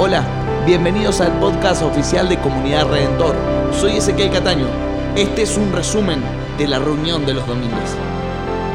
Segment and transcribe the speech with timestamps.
[0.00, 0.22] Hola,
[0.64, 3.34] bienvenidos al podcast oficial de Comunidad Redentor.
[3.72, 4.68] Soy Ezequiel Cataño.
[5.16, 6.22] Este es un resumen
[6.56, 7.96] de la reunión de los domingos.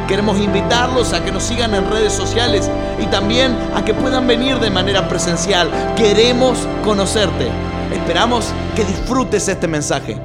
[0.06, 2.70] Queremos invitarlos a que nos sigan en redes sociales
[3.02, 5.72] y también a que puedan venir de manera presencial.
[5.96, 7.48] Queremos conocerte.
[7.94, 10.18] Esperamos que disfrutes este mensaje.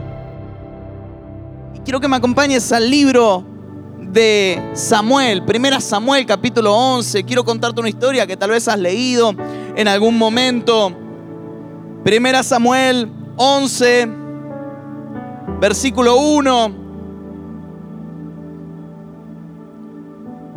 [1.84, 3.44] Quiero que me acompañes al libro
[4.00, 7.22] de Samuel, primera Samuel capítulo 11.
[7.22, 9.32] Quiero contarte una historia que tal vez has leído
[9.78, 10.92] en algún momento.
[12.02, 14.08] Primera Samuel 11,
[15.60, 16.88] versículo 1.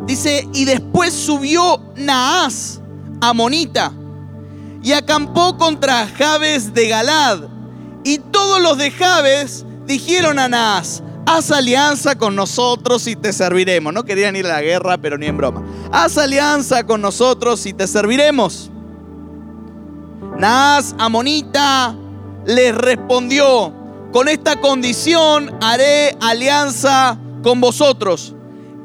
[0.06, 2.80] Dice, y después subió Naas,
[3.20, 3.92] Amonita,
[4.82, 7.44] y acampó contra Jabes de Galad.
[8.02, 13.94] Y todos los de Jabes dijeron a Naas, haz alianza con nosotros y te serviremos.
[13.94, 15.62] No querían ir a la guerra, pero ni en broma.
[15.92, 18.71] Haz alianza con nosotros y te serviremos.
[20.38, 21.94] Naas, Amonita,
[22.46, 23.72] les respondió,
[24.12, 28.34] con esta condición haré alianza con vosotros,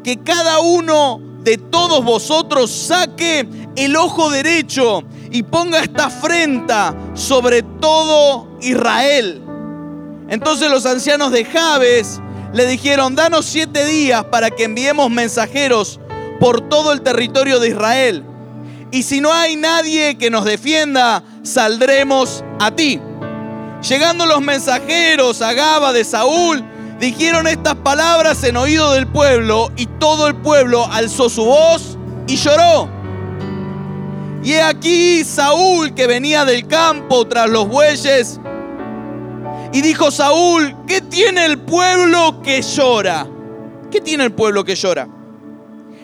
[0.04, 7.62] que cada uno de todos vosotros saque el ojo derecho y ponga esta afrenta sobre
[7.62, 9.42] todo Israel.
[10.30, 12.22] Entonces los ancianos de Jabes
[12.54, 16.00] le dijeron, danos siete días para que enviemos mensajeros
[16.40, 18.24] por todo el territorio de Israel.
[18.92, 23.02] Y si no hay nadie que nos defienda, saldremos a ti.
[23.88, 26.64] Llegando los mensajeros a Gaba de Saúl,
[27.00, 32.36] dijeron estas palabras en oído del pueblo y todo el pueblo alzó su voz y
[32.38, 32.90] lloró.
[34.44, 38.40] Y he aquí Saúl que venía del campo tras los bueyes
[39.74, 43.28] y dijo Saúl, ¿qué tiene el pueblo que llora?
[43.92, 45.08] ¿Qué tiene el pueblo que llora?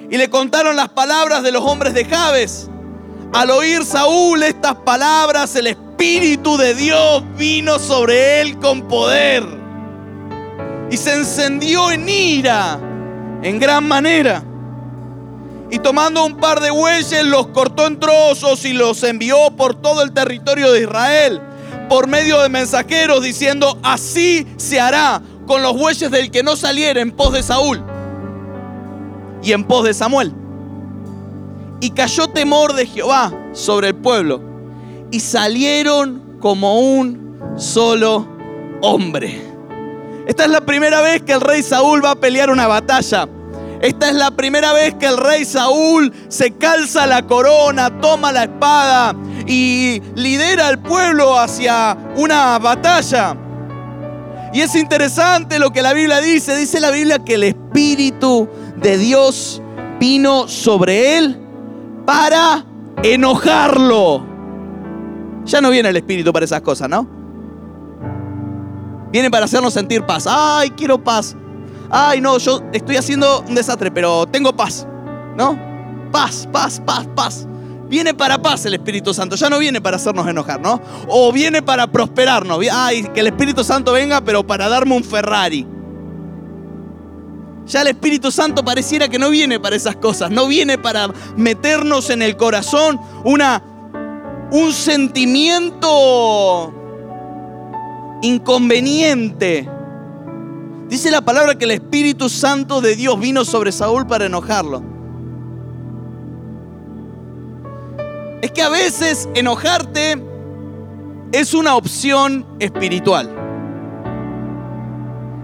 [0.09, 2.69] Y le contaron las palabras de los hombres de Jabes.
[3.33, 9.43] Al oír Saúl estas palabras, el Espíritu de Dios vino sobre él con poder.
[10.91, 12.79] Y se encendió en ira
[13.41, 14.43] en gran manera.
[15.71, 20.03] Y tomando un par de bueyes, los cortó en trozos y los envió por todo
[20.03, 21.41] el territorio de Israel
[21.89, 27.01] por medio de mensajeros diciendo, así se hará con los bueyes del que no saliera
[27.01, 27.83] en pos de Saúl
[29.43, 30.42] y en pos de Samuel.
[31.83, 34.41] Y cayó temor de Jehová sobre el pueblo
[35.11, 38.25] y salieron como un solo
[38.81, 39.41] hombre.
[40.25, 43.27] Esta es la primera vez que el rey Saúl va a pelear una batalla.
[43.81, 48.43] Esta es la primera vez que el rey Saúl se calza la corona, toma la
[48.43, 49.13] espada
[49.45, 53.35] y lidera al pueblo hacia una batalla.
[54.53, 56.55] Y es interesante lo que la Biblia dice.
[56.55, 59.61] Dice la Biblia que el Espíritu de Dios
[59.99, 61.42] vino sobre él
[62.05, 62.65] para
[63.03, 64.25] enojarlo.
[65.45, 67.07] Ya no viene el Espíritu para esas cosas, ¿no?
[69.11, 70.25] Viene para hacernos sentir paz.
[70.27, 71.35] Ay, quiero paz.
[71.89, 74.87] Ay, no, yo estoy haciendo un desastre, pero tengo paz.
[75.37, 75.59] ¿No?
[76.11, 77.47] Paz, paz, paz, paz.
[77.89, 80.81] Viene para paz el Espíritu Santo, ya no viene para hacernos enojar, ¿no?
[81.07, 82.59] O viene para prosperarnos.
[82.71, 85.67] Ay, que el Espíritu Santo venga, pero para darme un Ferrari.
[87.65, 92.09] Ya el Espíritu Santo pareciera que no viene para esas cosas, no viene para meternos
[92.09, 93.63] en el corazón una,
[94.51, 96.73] un sentimiento
[98.21, 99.69] inconveniente.
[100.89, 104.93] Dice la palabra que el Espíritu Santo de Dios vino sobre Saúl para enojarlo.
[108.43, 110.21] es que a veces enojarte
[111.31, 113.42] es una opción espiritual.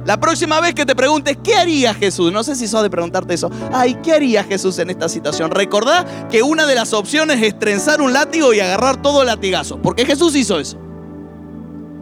[0.09, 2.34] La próxima vez que te preguntes, ¿qué haría Jesús?
[2.34, 3.52] No sé si sos de preguntarte eso.
[3.72, 5.52] Ay, ¿qué haría Jesús en esta situación?
[5.52, 9.80] Recordá que una de las opciones es trenzar un látigo y agarrar todo latigazo.
[9.80, 10.80] Porque Jesús hizo eso.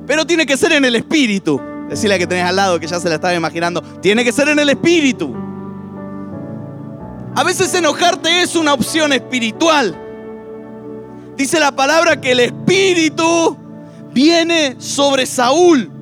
[0.06, 1.60] Pero tiene que ser en el espíritu.
[1.90, 3.82] Decirle a que tenés al lado que ya se la estaba imaginando.
[3.82, 5.36] Tiene que ser en el espíritu.
[7.36, 9.94] A veces enojarte es una opción espiritual.
[11.36, 13.58] Dice la palabra que el Espíritu
[14.14, 15.97] viene sobre Saúl.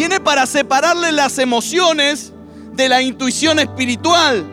[0.00, 2.32] Viene para separarle las emociones
[2.72, 4.46] de la intuición espiritual.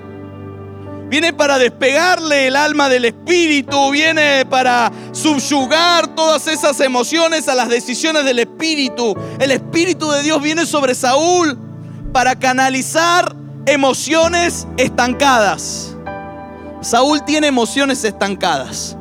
[1.07, 7.69] Viene para despegarle el alma del espíritu, viene para subyugar todas esas emociones a las
[7.69, 9.15] decisiones del espíritu.
[9.39, 11.57] El espíritu de Dios viene sobre Saúl
[12.11, 13.33] para canalizar
[13.65, 15.95] emociones estancadas.
[16.81, 18.97] Saúl tiene emociones estancadas.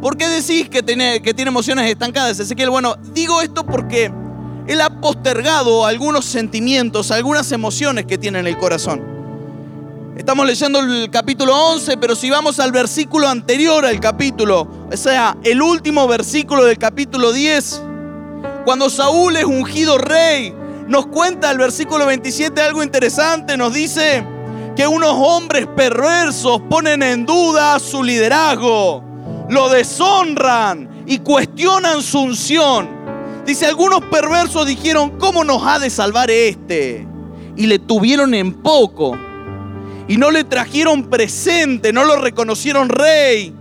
[0.00, 2.70] ¿Por qué decís que tiene, que tiene emociones estancadas, Ezequiel?
[2.70, 4.21] Bueno, digo esto porque
[4.66, 9.12] él ha postergado algunos sentimientos, algunas emociones que tiene en el corazón.
[10.16, 15.36] Estamos leyendo el capítulo 11, pero si vamos al versículo anterior al capítulo, o sea,
[15.42, 17.82] el último versículo del capítulo 10,
[18.64, 20.54] cuando Saúl es ungido rey,
[20.86, 24.22] nos cuenta el versículo 27 algo interesante, nos dice
[24.76, 29.02] que unos hombres perversos ponen en duda su liderazgo,
[29.48, 33.01] lo deshonran y cuestionan su unción.
[33.46, 37.06] Dice, algunos perversos dijeron, ¿cómo nos ha de salvar este?
[37.56, 39.16] Y le tuvieron en poco
[40.08, 43.54] y no le trajeron presente, no lo reconocieron rey.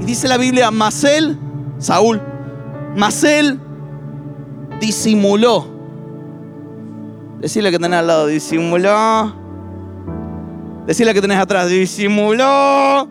[0.00, 1.38] Y dice la Biblia, Masel,
[1.78, 2.20] Saúl,
[2.96, 3.60] Masel
[4.80, 5.68] disimuló.
[7.40, 9.34] Decirle que tenés al lado, disimuló.
[10.86, 13.08] Decirle que tenés atrás, disimuló.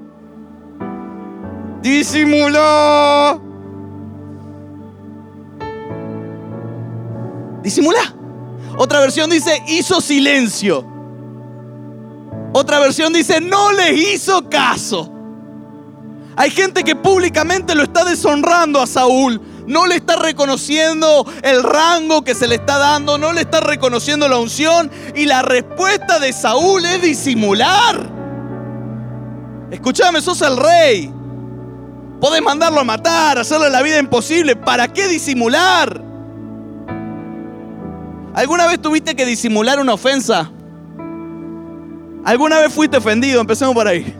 [1.81, 3.52] Disimuló.
[7.63, 8.13] Disimula.
[8.77, 10.85] Otra versión dice, hizo silencio.
[12.53, 15.09] Otra versión dice, no les hizo caso.
[16.35, 19.41] Hay gente que públicamente lo está deshonrando a Saúl.
[19.65, 24.27] No le está reconociendo el rango que se le está dando, no le está reconociendo
[24.27, 24.91] la unción.
[25.15, 28.11] Y la respuesta de Saúl es disimular.
[29.71, 31.13] Escúchame, sos el rey.
[32.19, 34.55] Podés mandarlo a matar, hacerle la vida imposible.
[34.55, 36.12] ¿Para qué disimular?
[38.33, 40.51] ¿Alguna vez tuviste que disimular una ofensa?
[42.25, 43.39] ¿Alguna vez fuiste ofendido?
[43.39, 44.15] Empecemos por ahí.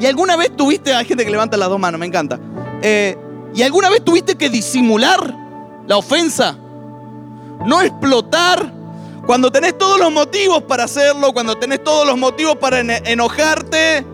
[0.00, 2.40] ¿Y alguna vez tuviste, hay gente que levanta las dos manos, me encanta.
[2.82, 3.16] Eh,
[3.54, 5.32] ¿Y alguna vez tuviste que disimular
[5.86, 6.56] la ofensa?
[7.64, 8.72] No explotar
[9.26, 14.04] cuando tenés todos los motivos para hacerlo, cuando tenés todos los motivos para enojarte.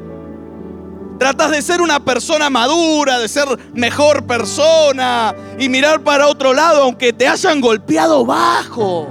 [1.19, 6.82] Tratas de ser una persona madura, de ser mejor persona y mirar para otro lado
[6.82, 9.09] aunque te hayan golpeado bajo.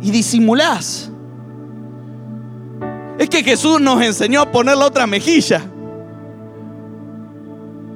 [0.00, 1.10] Y disimulás.
[3.18, 5.62] Es que Jesús nos enseñó a poner la otra mejilla.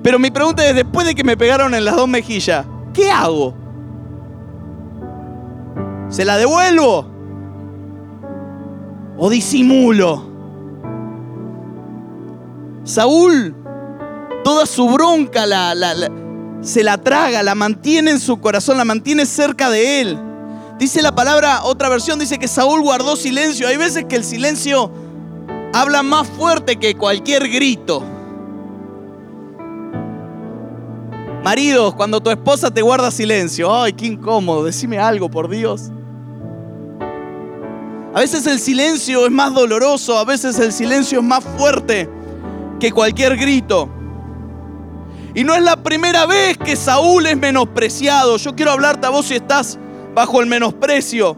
[0.02, 3.55] Pero mi pregunta es, después de que me pegaron en las dos mejillas, ¿qué hago?
[6.11, 7.06] ¿Se la devuelvo?
[9.17, 10.36] ¿O disimulo?
[12.87, 13.53] Saúl,
[14.44, 15.75] toda su bronca la,
[16.62, 20.19] se la traga, la mantiene en su corazón, la mantiene cerca de él.
[20.79, 23.67] Dice la palabra, otra versión dice que Saúl guardó silencio.
[23.67, 24.93] Hay veces que el silencio
[25.75, 28.05] habla más fuerte que cualquier grito.
[31.43, 35.91] Maridos, cuando tu esposa te guarda silencio, ay, qué incómodo, decime algo, por Dios.
[38.15, 42.15] A veces el silencio es más doloroso, a veces el silencio es más fuerte
[42.78, 43.88] que cualquier grito.
[45.34, 48.37] Y no es la primera vez que Saúl es menospreciado.
[48.38, 49.78] Yo quiero hablarte a vos si estás
[50.14, 51.37] bajo el menosprecio.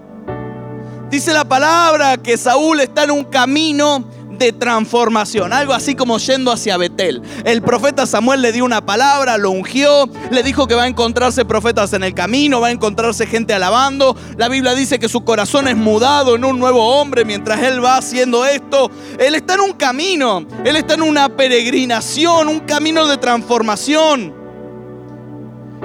[1.11, 4.05] Dice la palabra que Saúl está en un camino
[4.39, 7.23] de transformación, algo así como yendo hacia Betel.
[7.45, 11.45] El profeta Samuel le dio una palabra, lo ungió, le dijo que va a encontrarse
[11.45, 14.17] profetas en el camino, va a encontrarse gente alabando.
[14.37, 17.97] La Biblia dice que su corazón es mudado en un nuevo hombre mientras él va
[17.97, 18.91] haciendo esto.
[19.19, 24.39] Él está en un camino, él está en una peregrinación, un camino de transformación.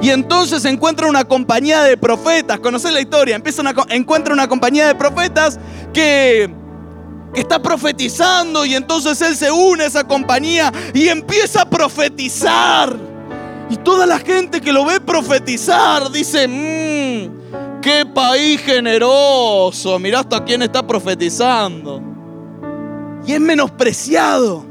[0.02, 2.60] Y entonces encuentra una compañía de profetas.
[2.60, 3.36] ¿Conocés la historia?
[3.36, 5.60] Empieza una, encuentra una compañía de profetas
[5.94, 6.50] que
[7.34, 12.96] que está profetizando y entonces él se une a esa compañía y empieza a profetizar.
[13.70, 20.44] Y toda la gente que lo ve profetizar dice, mmm, qué país generoso, mirá hasta
[20.44, 22.02] quién está profetizando.
[23.26, 24.66] Y es menospreciado.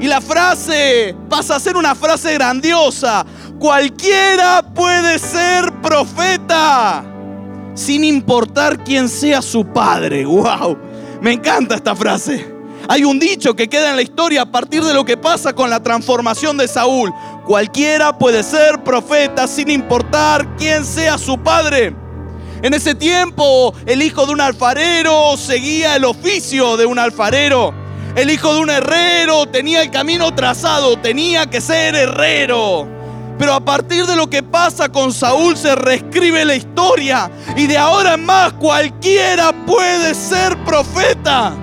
[0.00, 3.24] Y la frase pasa a ser una frase grandiosa.
[3.58, 7.04] Cualquiera puede ser profeta
[7.74, 10.24] sin importar quién sea su padre.
[10.26, 10.91] ¡Wow!
[11.22, 12.44] Me encanta esta frase.
[12.88, 15.70] Hay un dicho que queda en la historia a partir de lo que pasa con
[15.70, 17.14] la transformación de Saúl.
[17.46, 21.94] Cualquiera puede ser profeta sin importar quién sea su padre.
[22.60, 27.72] En ese tiempo el hijo de un alfarero seguía el oficio de un alfarero.
[28.16, 33.01] El hijo de un herrero tenía el camino trazado, tenía que ser herrero.
[33.38, 37.78] Pero a partir de lo que pasa con Saúl se reescribe la historia y de
[37.78, 41.54] ahora en más cualquiera puede ser profeta.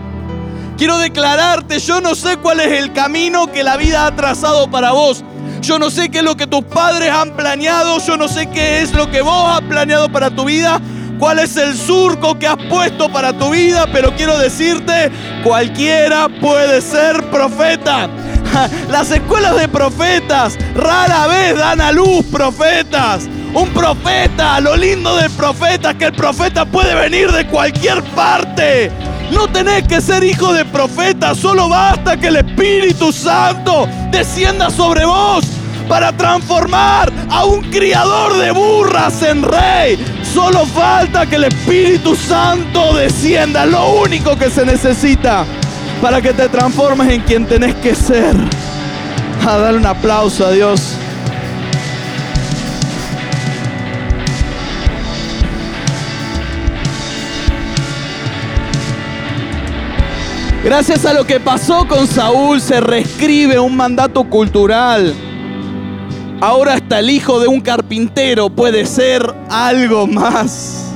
[0.77, 4.91] Quiero declararte, yo no sé cuál es el camino que la vida ha trazado para
[4.91, 5.23] vos.
[5.61, 8.81] Yo no sé qué es lo que tus padres han planeado, yo no sé qué
[8.81, 10.79] es lo que vos has planeado para tu vida,
[11.19, 15.11] cuál es el surco que has puesto para tu vida, pero quiero decirte,
[15.43, 18.09] cualquiera puede ser profeta.
[18.89, 23.27] Las escuelas de profetas rara vez dan a luz profetas.
[23.53, 28.91] Un profeta, lo lindo del profeta es que el profeta puede venir de cualquier parte.
[29.31, 35.05] No tenés que ser hijo de profeta, solo basta que el Espíritu Santo descienda sobre
[35.05, 35.45] vos
[35.87, 39.97] para transformar a un criador de burras en rey.
[40.31, 45.45] Solo falta que el Espíritu Santo descienda, lo único que se necesita
[46.01, 48.35] para que te transformes en quien tenés que ser.
[49.47, 50.95] A dar un aplauso a Dios.
[60.63, 65.15] Gracias a lo que pasó con Saúl se reescribe un mandato cultural.
[66.41, 70.88] Ahora hasta el hijo de un carpintero puede ser algo más.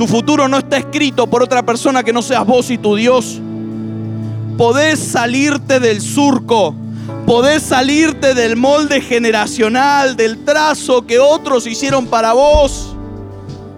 [0.00, 3.38] Tu futuro no está escrito por otra persona que no seas vos y tu Dios.
[4.56, 6.74] Podés salirte del surco,
[7.26, 12.96] podés salirte del molde generacional, del trazo que otros hicieron para vos.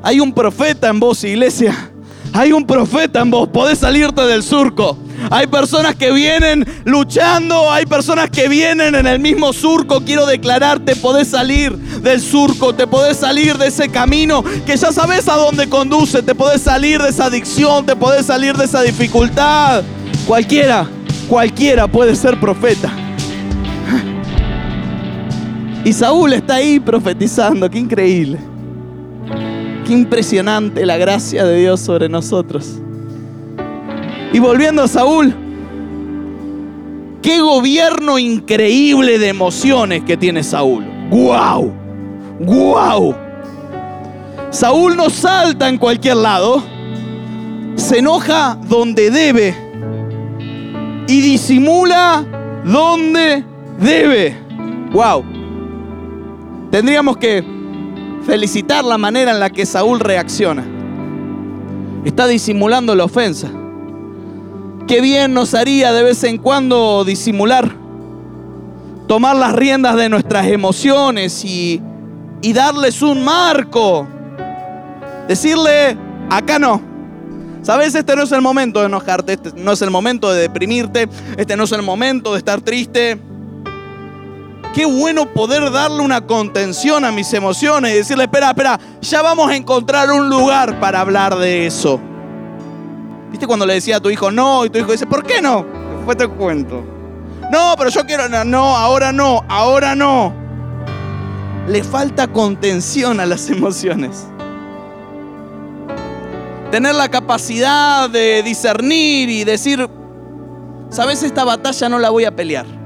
[0.01, 1.92] Hay un profeta en vos, iglesia.
[2.35, 4.97] Hay un profeta en vos, podés salirte del surco.
[5.31, 10.01] Hay personas que vienen luchando, hay personas que vienen en el mismo surco.
[10.01, 15.29] Quiero declararte, podés salir del surco, te podés salir de ese camino que ya sabes
[15.29, 19.83] a dónde conduce, te podés salir de esa adicción, te podés salir de esa dificultad.
[20.27, 20.89] Cualquiera,
[21.29, 22.91] cualquiera puede ser profeta.
[25.85, 28.52] Y Saúl está ahí profetizando, qué increíble.
[29.87, 32.79] Qué impresionante la gracia de Dios sobre nosotros.
[34.33, 35.35] Y volviendo a Saúl,
[37.21, 40.85] qué gobierno increíble de emociones que tiene Saúl.
[41.11, 41.73] ¡Guau!
[42.41, 43.15] ¡Guau!
[44.51, 46.63] Saúl no salta en cualquier lado,
[47.75, 49.55] se enoja donde debe
[51.09, 52.25] y disimula
[52.65, 53.45] donde
[53.81, 54.37] debe.
[54.93, 55.25] ¡Wow!
[56.71, 57.62] Tendríamos que
[58.27, 60.65] felicitar la manera en la que Saúl reacciona.
[62.05, 63.51] Está disimulando la ofensa.
[64.87, 67.71] Qué bien nos haría de vez en cuando disimular,
[69.07, 71.81] tomar las riendas de nuestras emociones y,
[72.43, 74.07] y darles un marco.
[75.29, 75.97] Decirle,
[76.29, 76.81] acá no.
[77.63, 81.09] Sabes, este no es el momento de enojarte, este no es el momento de deprimirte,
[81.37, 83.19] este no es el momento de estar triste.
[84.73, 89.51] Qué bueno poder darle una contención a mis emociones y decirle, espera, espera, ya vamos
[89.51, 92.01] a encontrar un lugar para hablar de eso.
[93.31, 94.65] ¿Viste cuando le decía a tu hijo no?
[94.65, 95.67] Y tu hijo dice, ¿por qué no?
[95.97, 96.83] Después te cuento.
[97.51, 100.33] No, pero yo quiero, no, ahora no, ahora no.
[101.69, 104.27] Le falta contención a las emociones.
[106.71, 109.87] Tener la capacidad de discernir y decir,
[110.89, 111.23] ¿sabes?
[111.23, 112.82] Esta batalla no la voy a pelear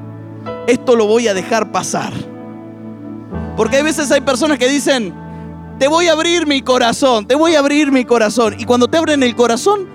[0.66, 2.12] esto lo voy a dejar pasar.
[3.56, 5.14] Porque hay veces hay personas que dicen,
[5.78, 8.56] te voy a abrir mi corazón, te voy a abrir mi corazón.
[8.58, 9.88] Y cuando te abren el corazón,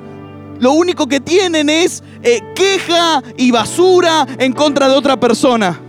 [0.60, 5.80] lo único que tienen es eh, queja y basura en contra de otra persona.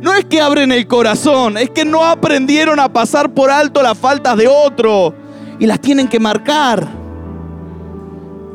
[0.00, 3.98] No es que abren el corazón, es que no aprendieron a pasar por alto las
[3.98, 5.14] faltas de otro
[5.58, 6.86] y las tienen que marcar.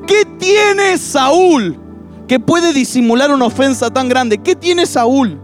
[0.08, 1.83] ¿Qué tiene Saúl
[2.34, 4.40] que puede disimular una ofensa tan grande.
[4.40, 5.40] ¿Qué tiene Saúl?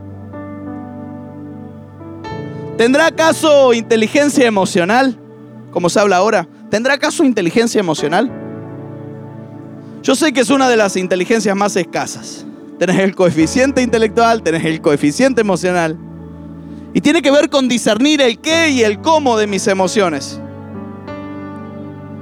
[2.79, 5.15] ¿Tendrá acaso inteligencia emocional?
[5.69, 6.47] Como se habla ahora.
[6.71, 8.31] ¿Tendrá acaso inteligencia emocional?
[10.01, 12.43] Yo sé que es una de las inteligencias más escasas.
[12.79, 15.95] Tenés el coeficiente intelectual, tenés el coeficiente emocional.
[16.95, 20.41] Y tiene que ver con discernir el qué y el cómo de mis emociones.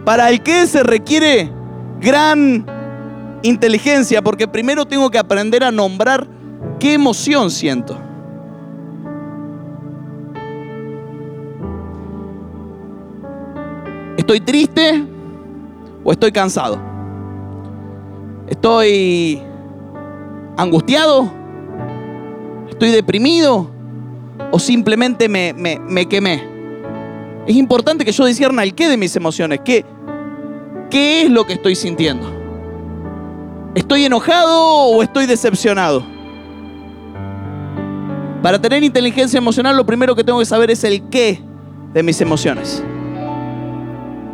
[0.04, 1.50] Para el qué se requiere
[2.02, 2.77] gran
[3.44, 6.28] inteligencia porque primero tengo que aprender a nombrar
[6.80, 7.98] qué emoción siento.
[14.18, 15.06] ¿Estoy triste
[16.04, 16.78] o estoy cansado?
[18.48, 19.42] ¿Estoy
[20.58, 21.32] angustiado?
[22.70, 23.70] ¿Estoy deprimido?
[24.52, 26.44] ¿O simplemente me, me, quemé?
[27.48, 29.62] Es importante que yo discierna el qué de mis emociones.
[29.64, 29.86] ¿Qué,
[30.90, 32.37] ¿Qué es lo que estoy sintiendo?
[33.78, 36.04] ¿Estoy enojado o estoy decepcionado?
[38.42, 41.40] Para tener inteligencia emocional lo primero que tengo que saber es el qué
[41.94, 42.84] de mis emociones.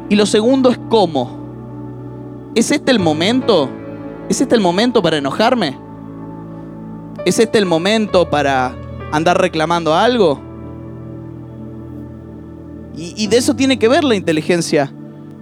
[0.08, 2.52] Y lo segundo es cómo.
[2.56, 3.70] ¿Es este el momento?
[4.30, 5.78] ¿Es este el momento para enojarme?
[7.26, 8.74] ¿Es este el momento para
[9.12, 10.42] andar reclamando algo?
[12.96, 14.94] Y, de eso tiene que ver la inteligencia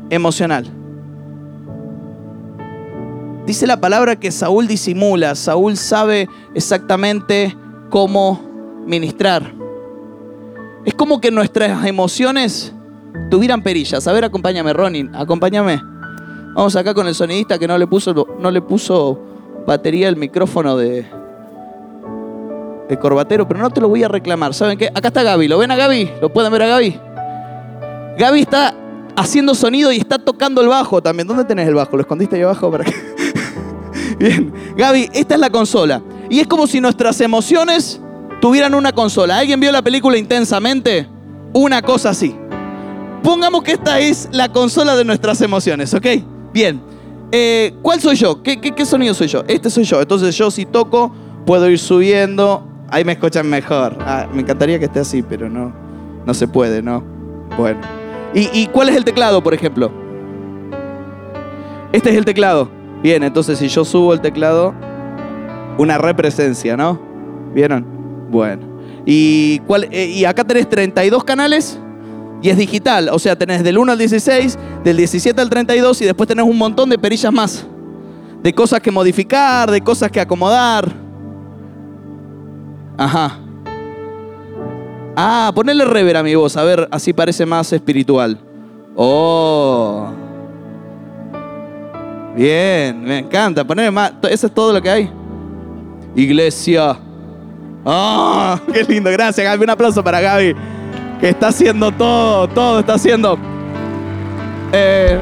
[0.09, 0.80] emocional.
[3.45, 7.55] Dice la palabra que Saúl disimula, Saúl sabe exactamente
[7.89, 8.39] cómo
[8.85, 9.53] ministrar.
[10.85, 12.73] Es como que nuestras emociones
[13.29, 14.07] tuvieran perillas.
[14.07, 15.81] A ver, acompáñame, Ronin, acompáñame.
[16.55, 19.19] Vamos acá con el sonidista que no le puso, no le puso
[19.65, 21.05] batería el micrófono de,
[22.89, 24.53] el corbatero, pero no te lo voy a reclamar.
[24.53, 24.89] ¿Saben qué?
[24.93, 25.47] Acá está Gaby.
[25.47, 26.11] ¿Lo ven a Gaby?
[26.21, 26.99] ¿Lo pueden ver a Gaby?
[28.17, 28.75] Gaby está
[29.15, 31.27] haciendo sonido y está tocando el bajo también.
[31.27, 31.95] ¿Dónde tenés el bajo?
[31.95, 32.69] ¿Lo escondiste ahí abajo?
[32.69, 32.85] Para
[34.21, 34.53] Bien.
[34.77, 36.01] Gaby, esta es la consola.
[36.29, 37.99] Y es como si nuestras emociones
[38.39, 39.39] tuvieran una consola.
[39.39, 41.07] ¿Alguien vio la película intensamente?
[41.53, 42.35] Una cosa así.
[43.23, 46.05] Pongamos que esta es la consola de nuestras emociones, ¿ok?
[46.53, 46.79] Bien.
[47.31, 48.43] Eh, ¿Cuál soy yo?
[48.43, 49.43] ¿Qué, ¿Qué, sonido soy yo?
[49.47, 49.99] Este soy yo.
[49.99, 51.11] Entonces yo si toco,
[51.47, 52.67] puedo ir subiendo.
[52.89, 53.97] Ahí me escuchan mejor.
[54.01, 55.73] Ah, me encantaría que esté así, pero no,
[56.27, 57.03] no se puede, ¿no?
[57.57, 57.79] Bueno.
[58.35, 59.91] ¿Y, ¿Y cuál es el teclado, por ejemplo?
[61.91, 62.80] Este es el teclado.
[63.01, 64.73] Bien, entonces si yo subo el teclado,
[65.77, 66.99] una represencia, ¿no?
[67.53, 67.85] ¿Vieron?
[68.29, 68.71] Bueno.
[69.05, 71.79] ¿Y, cuál, eh, y acá tenés 32 canales
[72.41, 73.09] y es digital.
[73.11, 76.57] O sea, tenés del 1 al 16, del 17 al 32 y después tenés un
[76.57, 77.65] montón de perillas más.
[78.41, 80.91] De cosas que modificar, de cosas que acomodar.
[82.97, 83.39] Ajá.
[85.15, 88.39] Ah, ponele rever a mi voz, a ver, así parece más espiritual.
[88.95, 90.20] Oh.
[92.35, 93.63] Bien, me encanta.
[93.63, 94.13] Ponele más.
[94.29, 95.11] Eso es todo lo que hay.
[96.15, 96.97] Iglesia.
[97.83, 98.55] ¡Oh!
[98.73, 99.11] ¡Qué lindo!
[99.11, 99.63] Gracias, Gaby.
[99.63, 100.55] Un aplauso para Gaby,
[101.19, 103.37] que está haciendo todo, todo está haciendo.
[104.71, 105.21] Eh,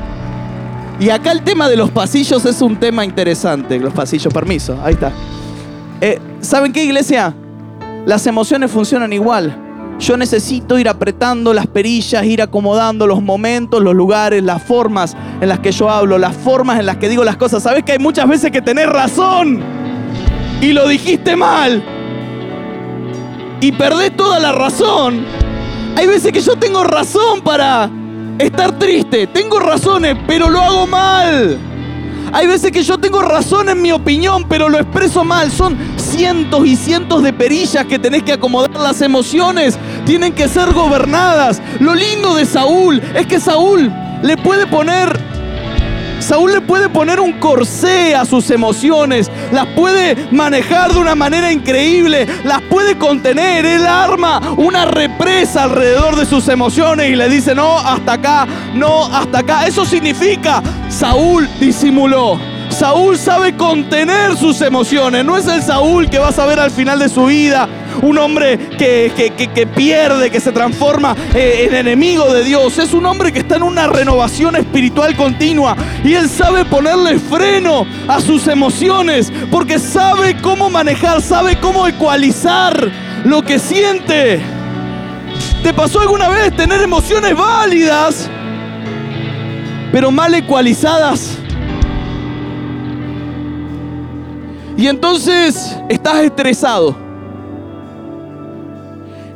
[0.99, 3.79] y acá el tema de los pasillos es un tema interesante.
[3.79, 5.11] Los pasillos, permiso, ahí está.
[6.01, 7.33] Eh, ¿Saben qué, iglesia?
[8.05, 9.68] Las emociones funcionan igual.
[9.99, 15.49] Yo necesito ir apretando las perillas, ir acomodando los momentos, los lugares, las formas en
[15.49, 17.63] las que yo hablo, las formas en las que digo las cosas.
[17.63, 19.61] ¿Sabes que hay muchas veces que tenés razón
[20.61, 21.83] y lo dijiste mal?
[23.59, 25.25] Y perdés toda la razón.
[25.97, 27.89] Hay veces que yo tengo razón para
[28.37, 29.27] estar triste.
[29.27, 31.68] Tengo razones, pero lo hago mal.
[32.31, 35.51] Hay veces que yo tengo razón en mi opinión, pero lo expreso mal.
[35.51, 38.71] Son cientos y cientos de perillas que tenés que acomodar.
[38.71, 41.61] Las emociones tienen que ser gobernadas.
[41.79, 45.28] Lo lindo de Saúl es que Saúl le puede poner
[46.19, 51.51] Saúl le puede poner un corsé a sus emociones, las puede manejar de una manera
[51.51, 53.65] increíble, las puede contener.
[53.65, 59.05] Él arma una represa alrededor de sus emociones y le dice, no, hasta acá, no,
[59.05, 59.65] hasta acá.
[59.65, 62.39] Eso significa, Saúl disimuló.
[62.69, 65.25] Saúl sabe contener sus emociones.
[65.25, 67.67] No es el Saúl que vas a ver al final de su vida.
[68.01, 69.11] Un hombre que,
[69.53, 72.77] que, pierde, que se transforma eh, en enemigo de Dios.
[72.77, 75.75] Es un hombre que está en una renovación espiritual continua.
[76.03, 79.31] Y él sabe ponerle freno a sus emociones.
[79.51, 82.91] Porque sabe cómo manejar, sabe cómo ecualizar
[83.23, 84.39] lo que siente.
[85.63, 88.29] ¿Te pasó alguna vez tener emociones válidas,
[89.91, 91.37] pero mal ecualizadas?
[94.77, 97.08] Y entonces estás estresado.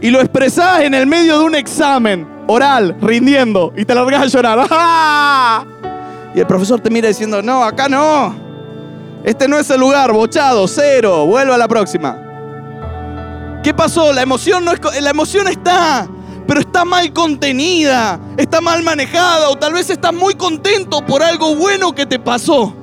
[0.03, 4.25] Y lo expresás en el medio de un examen oral, rindiendo, y te largas a
[4.25, 5.67] llorar.
[6.35, 8.35] Y el profesor te mira diciendo, no, acá no.
[9.23, 12.17] Este no es el lugar, bochado, cero, vuelva a la próxima.
[13.63, 14.11] ¿Qué pasó?
[14.11, 16.09] La emoción, no es, la emoción está,
[16.47, 21.55] pero está mal contenida, está mal manejada, o tal vez estás muy contento por algo
[21.55, 22.75] bueno que te pasó.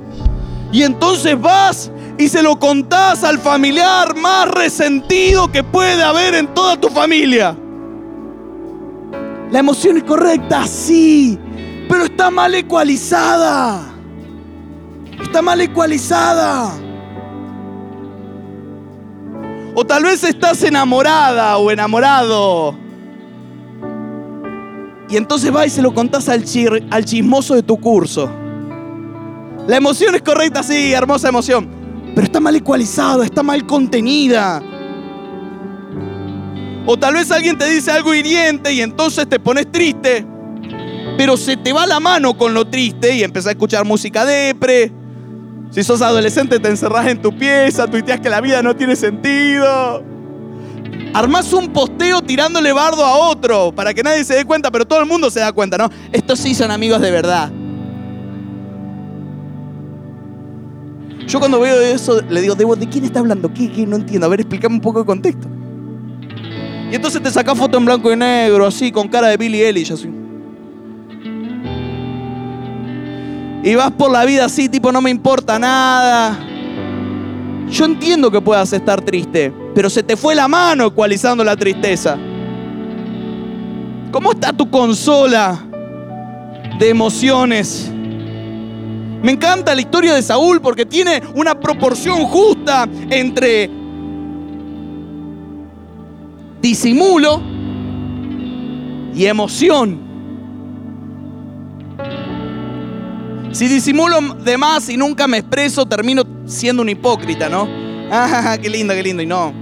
[0.73, 6.53] Y entonces vas y se lo contás al familiar más resentido que puede haber en
[6.53, 7.57] toda tu familia.
[9.51, 11.39] La emoción es correcta, sí,
[11.89, 13.95] pero está mal ecualizada.
[15.19, 16.75] Está mal ecualizada.
[19.75, 22.77] O tal vez estás enamorada o enamorado.
[25.09, 26.45] Y entonces vas y se lo contás al,
[26.91, 28.31] al chismoso de tu curso.
[29.67, 31.80] La emoción es correcta, sí, hermosa emoción
[32.15, 34.63] pero está mal ecualizada, está mal contenida.
[36.87, 40.27] O tal vez alguien te dice algo hiriente y entonces te pones triste,
[41.17, 44.93] pero se te va la mano con lo triste y empezás a escuchar música depre.
[45.71, 50.03] Si sos adolescente te encerrás en tu pieza, tuiteas que la vida no tiene sentido.
[51.15, 55.01] Armás un posteo tirándole bardo a otro para que nadie se dé cuenta, pero todo
[55.01, 55.91] el mundo se da cuenta, ¿no?
[56.13, 57.53] Estos sí son amigos de verdad.
[61.31, 63.55] Yo cuando veo eso le digo, ¿de quién está hablando?
[63.55, 63.87] ¿Qué, qué?
[63.87, 64.27] No entiendo.
[64.27, 65.47] A ver, explícame un poco de contexto.
[66.91, 69.93] Y entonces te sacas foto en blanco y negro, así, con cara de Billy Ellis,
[69.93, 70.11] así.
[73.63, 76.37] Y vas por la vida así, tipo, no me importa nada.
[77.71, 82.19] Yo entiendo que puedas estar triste, pero se te fue la mano ecualizando la tristeza.
[84.11, 85.65] ¿Cómo está tu consola
[86.81, 87.93] de emociones?
[89.23, 93.71] Me encanta la historia de Saúl porque tiene una proporción justa entre
[96.61, 97.43] disimulo
[99.15, 100.11] y emoción.
[103.53, 107.69] Si disimulo de más y nunca me expreso, termino siendo un hipócrita, ¿no?
[108.13, 109.53] Ah, qué lindo, qué lindo, y no.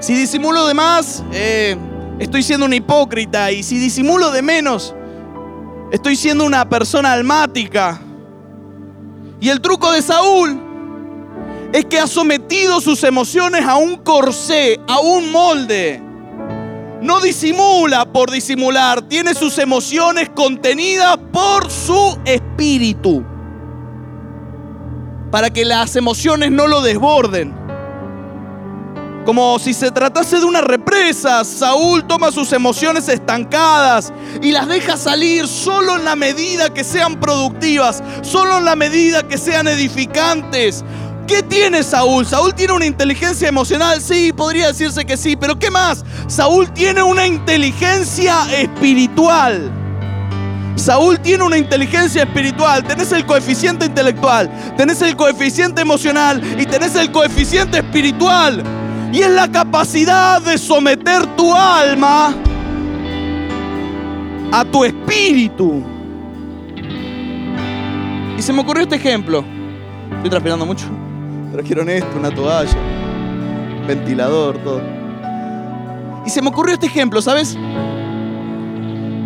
[0.00, 1.76] Si disimulo de más, eh,
[2.18, 3.52] estoy siendo un hipócrita.
[3.52, 4.92] Y si disimulo de menos,
[5.94, 8.00] estoy siendo una persona almática.
[9.40, 10.60] Y el truco de Saúl
[11.72, 16.02] es que ha sometido sus emociones a un corsé, a un molde.
[17.00, 23.24] No disimula por disimular, tiene sus emociones contenidas por su espíritu.
[25.30, 27.54] Para que las emociones no lo desborden.
[29.24, 34.98] Como si se tratase de una represa, Saúl toma sus emociones estancadas y las deja
[34.98, 40.84] salir solo en la medida que sean productivas, solo en la medida que sean edificantes,
[41.26, 42.26] ¿Qué tiene Saúl?
[42.26, 46.04] Saúl tiene una inteligencia emocional, sí, podría decirse que sí, pero ¿qué más?
[46.26, 49.72] Saúl tiene una inteligencia espiritual.
[50.76, 56.94] Saúl tiene una inteligencia espiritual, tenés el coeficiente intelectual, tenés el coeficiente emocional y tenés
[56.94, 58.62] el coeficiente espiritual.
[59.14, 62.34] Y es la capacidad de someter tu alma
[64.50, 65.84] a tu espíritu.
[68.36, 69.44] Y se me ocurrió este ejemplo.
[70.16, 70.86] Estoy transpirando mucho.
[71.52, 72.76] Trajeron esto, una toalla,
[73.86, 74.82] ventilador, todo.
[76.26, 77.56] Y se me ocurrió este ejemplo, ¿sabes?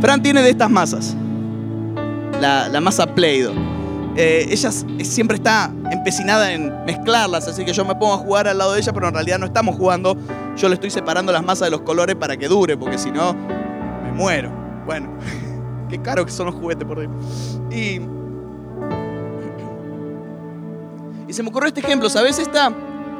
[0.03, 1.17] Fran tiene de estas masas.
[2.43, 3.55] La, masa Play-Doh.
[4.21, 8.59] Eh, ella siempre está empecinada en mezclarlas, así que yo me pongo a jugar al
[8.59, 10.17] lado de ella, pero en realidad no estamos jugando.
[10.57, 13.33] Yo le estoy separando las masas de los colores para que dure, porque si no,
[14.03, 14.51] me muero.
[14.87, 15.17] Bueno,
[15.89, 17.09] qué caro que son los juguetes por ahí.
[17.71, 18.01] Y
[21.29, 22.39] Y se me ocurrió este ejemplo, ¿sabes?
[22.39, 22.73] Esta,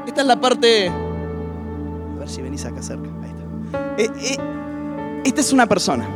[0.07, 0.89] esta es la parte...
[0.89, 3.09] A ver si venís acá cerca.
[3.23, 4.03] Ahí está.
[4.03, 6.09] Eh, eh, esta es una persona.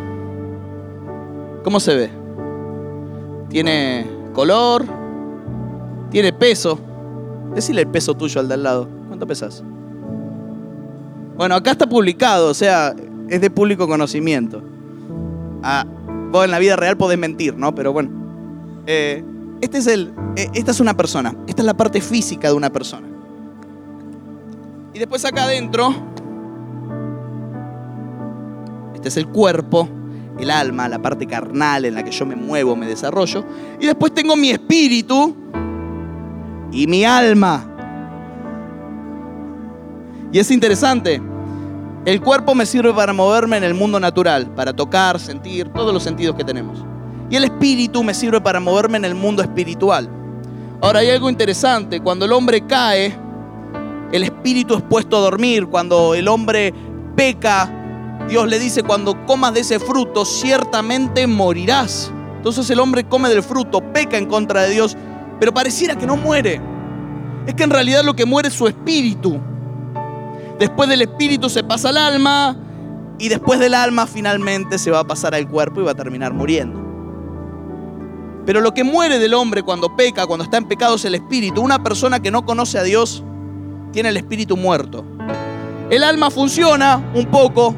[1.62, 2.10] ¿Cómo se ve?
[3.50, 4.84] Tiene color,
[6.10, 6.78] tiene peso.
[7.54, 8.88] Decile el peso tuyo al de al lado.
[9.08, 9.62] ¿Cuánto pesas?
[11.36, 12.94] Bueno, acá está publicado, o sea,
[13.28, 14.62] es de público conocimiento.
[15.62, 15.86] Ah,
[16.30, 17.74] vos en la vida real podés mentir, ¿no?
[17.74, 18.10] Pero bueno.
[18.86, 19.24] Eh,
[19.62, 21.34] este es el, eh, esta es una persona.
[21.46, 23.06] Esta es la parte física de una persona.
[24.92, 25.94] Y después acá adentro,
[28.94, 29.88] este es el cuerpo,
[30.38, 33.44] el alma, la parte carnal en la que yo me muevo, me desarrollo.
[33.80, 35.36] Y después tengo mi espíritu
[36.70, 37.68] y mi alma.
[40.32, 41.20] Y es interesante.
[42.04, 46.02] El cuerpo me sirve para moverme en el mundo natural, para tocar, sentir, todos los
[46.02, 46.84] sentidos que tenemos.
[47.30, 50.08] Y el espíritu me sirve para moverme en el mundo espiritual.
[50.80, 53.16] Ahora hay algo interesante, cuando el hombre cae,
[54.10, 56.74] el espíritu es puesto a dormir, cuando el hombre
[57.14, 57.70] peca,
[58.28, 62.10] Dios le dice, cuando comas de ese fruto, ciertamente morirás.
[62.36, 64.96] Entonces el hombre come del fruto, peca en contra de Dios,
[65.38, 66.60] pero pareciera que no muere.
[67.46, 69.40] Es que en realidad lo que muere es su espíritu.
[70.58, 72.56] Después del espíritu se pasa al alma
[73.18, 76.32] y después del alma finalmente se va a pasar al cuerpo y va a terminar
[76.32, 76.80] muriendo.
[78.44, 81.60] Pero lo que muere del hombre cuando peca, cuando está en pecado, es el espíritu.
[81.60, 83.22] Una persona que no conoce a Dios
[83.92, 85.04] tiene el espíritu muerto.
[85.90, 87.74] El alma funciona un poco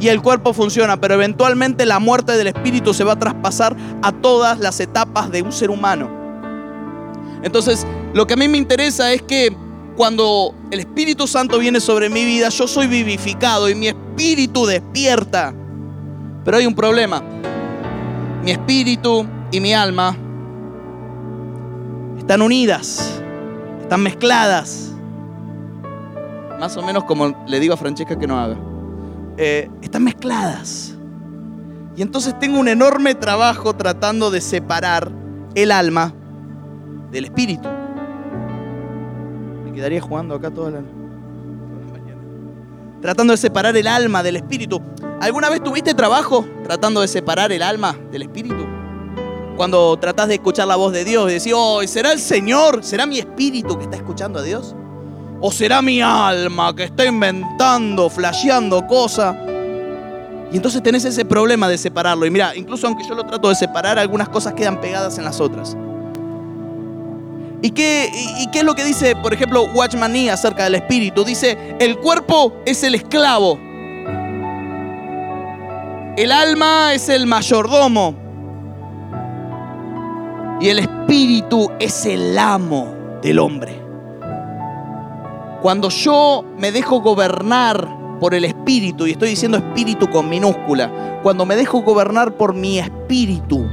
[0.00, 4.12] y el cuerpo funciona, pero eventualmente la muerte del espíritu se va a traspasar a
[4.12, 6.08] todas las etapas de un ser humano.
[7.42, 9.54] Entonces, lo que a mí me interesa es que
[9.96, 15.52] cuando el Espíritu Santo viene sobre mi vida, yo soy vivificado y mi espíritu despierta.
[16.44, 17.22] Pero hay un problema
[18.42, 20.16] mi espíritu y mi alma
[22.18, 23.20] están unidas,
[23.80, 24.94] están mezcladas.
[26.58, 28.56] Más o menos como le digo a Francesca que no haga.
[29.40, 30.96] Eh, están mezcladas.
[31.96, 35.12] Y entonces tengo un enorme trabajo tratando de separar
[35.54, 36.12] el alma
[37.12, 37.68] del espíritu.
[39.64, 42.20] Me quedaría jugando acá toda la, mañana.
[43.00, 44.82] Tratando de separar el alma del espíritu.
[45.20, 48.66] ¿Alguna vez tuviste trabajo tratando de separar el alma del espíritu?
[49.56, 52.82] Cuando tratás de escuchar la voz de Dios y decís, oh, ¿será el Señor?
[52.82, 54.74] ¿Será mi espíritu que está escuchando a Dios?
[55.40, 59.36] ¿O será mi alma que está inventando, flasheando cosas?
[60.50, 62.26] Y entonces tenés ese problema de separarlo.
[62.26, 65.40] Y mira, incluso aunque yo lo trato de separar, algunas cosas quedan pegadas en las
[65.40, 65.76] otras.
[67.60, 71.24] ¿Y qué, y, qué es lo que dice, por ejemplo, Watchman Nee acerca del espíritu?
[71.24, 73.58] Dice, el cuerpo es el esclavo
[76.18, 78.12] el alma es el mayordomo.
[80.60, 83.80] Y el espíritu es el amo del hombre.
[85.62, 91.44] Cuando yo me dejo gobernar por el espíritu, y estoy diciendo espíritu con minúscula, cuando
[91.44, 93.66] me dejo gobernar por mi espíritu,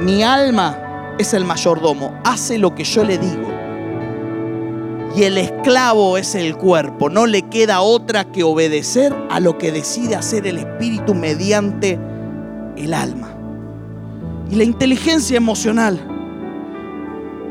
[0.00, 3.48] mi alma es el mayordomo, hace lo que yo le digo.
[5.16, 9.72] Y el esclavo es el cuerpo, no le queda otra que obedecer a lo que
[9.72, 11.98] decide hacer el espíritu mediante
[12.76, 13.34] el alma.
[14.48, 16.17] Y la inteligencia emocional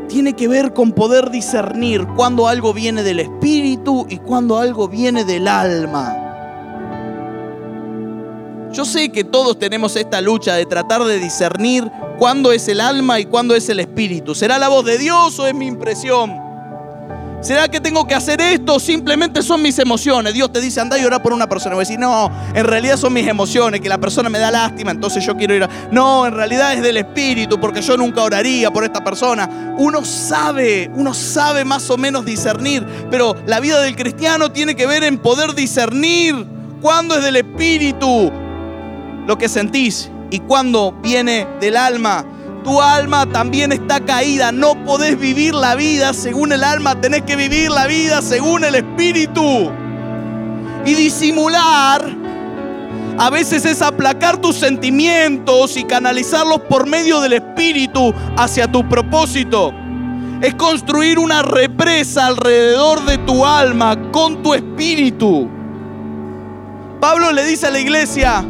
[0.08, 5.24] tiene que ver con poder discernir cuando algo viene del espíritu y cuando algo viene
[5.24, 6.24] del alma.
[8.72, 11.90] Yo sé que todos tenemos esta lucha de tratar de discernir
[12.20, 14.36] cuándo es el alma y cuándo es el espíritu.
[14.36, 16.47] ¿Será la voz de Dios o es mi impresión?
[17.48, 18.78] ¿Será que tengo que hacer esto?
[18.78, 20.34] Simplemente son mis emociones.
[20.34, 21.76] Dios te dice, anda y orar por una persona.
[21.76, 24.92] Voy a decir, no, en realidad son mis emociones, que la persona me da lástima,
[24.92, 25.70] entonces yo quiero ir a...
[25.90, 29.76] No, en realidad es del Espíritu, porque yo nunca oraría por esta persona.
[29.78, 34.86] Uno sabe, uno sabe más o menos discernir, pero la vida del cristiano tiene que
[34.86, 36.36] ver en poder discernir
[36.82, 38.30] cuándo es del Espíritu
[39.26, 42.26] lo que sentís y cuándo viene del alma
[42.68, 44.52] tu alma también está caída.
[44.52, 48.76] No podés vivir la vida según el alma, tenés que vivir la vida según el
[48.76, 49.72] espíritu.
[50.86, 52.04] Y disimular
[53.18, 59.74] a veces es aplacar tus sentimientos y canalizarlos por medio del espíritu hacia tu propósito.
[60.42, 65.48] Es construir una represa alrededor de tu alma con tu espíritu.
[67.00, 68.44] Pablo le dice a la iglesia,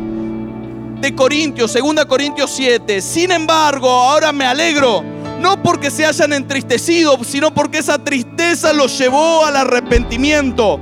[0.99, 3.01] de Corintios, 2 Corintios 7.
[3.01, 5.03] Sin embargo, ahora me alegro,
[5.39, 10.79] no porque se hayan entristecido, sino porque esa tristeza los llevó al arrepentimiento.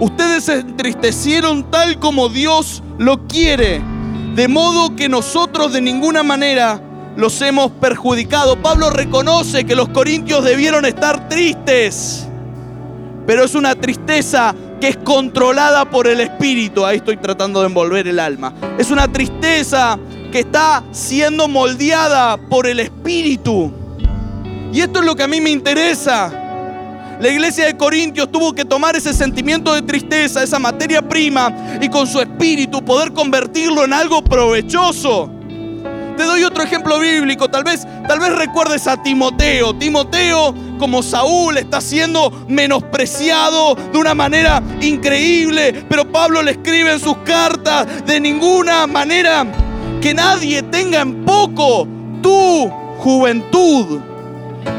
[0.00, 3.82] Ustedes se entristecieron tal como Dios lo quiere,
[4.34, 6.80] de modo que nosotros de ninguna manera
[7.16, 8.62] los hemos perjudicado.
[8.62, 12.28] Pablo reconoce que los corintios debieron estar tristes,
[13.26, 16.84] pero es una tristeza que es controlada por el espíritu.
[16.84, 18.52] Ahí estoy tratando de envolver el alma.
[18.78, 19.98] Es una tristeza
[20.30, 23.72] que está siendo moldeada por el espíritu.
[24.72, 26.30] Y esto es lo que a mí me interesa.
[27.20, 31.88] La iglesia de Corintios tuvo que tomar ese sentimiento de tristeza, esa materia prima, y
[31.88, 35.37] con su espíritu poder convertirlo en algo provechoso.
[36.18, 37.48] Te doy otro ejemplo bíblico.
[37.48, 39.72] Tal vez, tal vez recuerdes a Timoteo.
[39.76, 45.86] Timoteo, como Saúl, está siendo menospreciado de una manera increíble.
[45.88, 49.46] Pero Pablo le escribe en sus cartas de ninguna manera
[50.00, 51.86] que nadie tenga en poco
[52.20, 54.00] tu juventud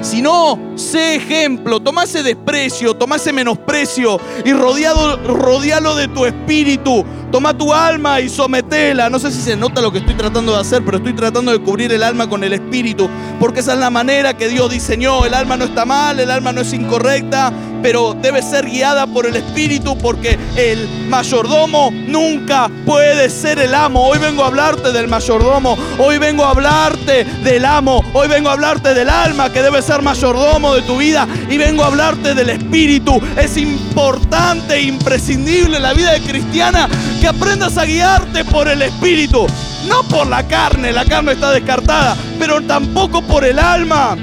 [0.02, 7.06] si no, sé ejemplo, toma ese desprecio, toma ese menosprecio y rodealo de tu espíritu.
[7.31, 9.07] Toma tu alma y sometela.
[9.09, 11.59] No sé si se nota lo que estoy tratando de hacer, pero estoy tratando de
[11.59, 13.07] cubrir el alma con el espíritu.
[13.39, 15.25] Porque esa es la manera que Dios diseñó.
[15.25, 19.27] El alma no está mal, el alma no es incorrecta, pero debe ser guiada por
[19.27, 24.07] el espíritu porque el mayordomo nunca puede ser el amo.
[24.07, 25.77] Hoy vengo a hablarte del mayordomo.
[25.99, 28.03] Hoy vengo a hablarte del amo.
[28.13, 31.27] Hoy vengo a hablarte del alma que debe ser mayordomo de tu vida.
[31.49, 33.21] Y vengo a hablarte del espíritu.
[33.37, 36.89] Es importante imprescindible en la vida de cristiana
[37.19, 39.45] que aprendas a guiarte por el espíritu.
[39.88, 44.15] No por la carne, la carne está descartada, pero tampoco por el alma.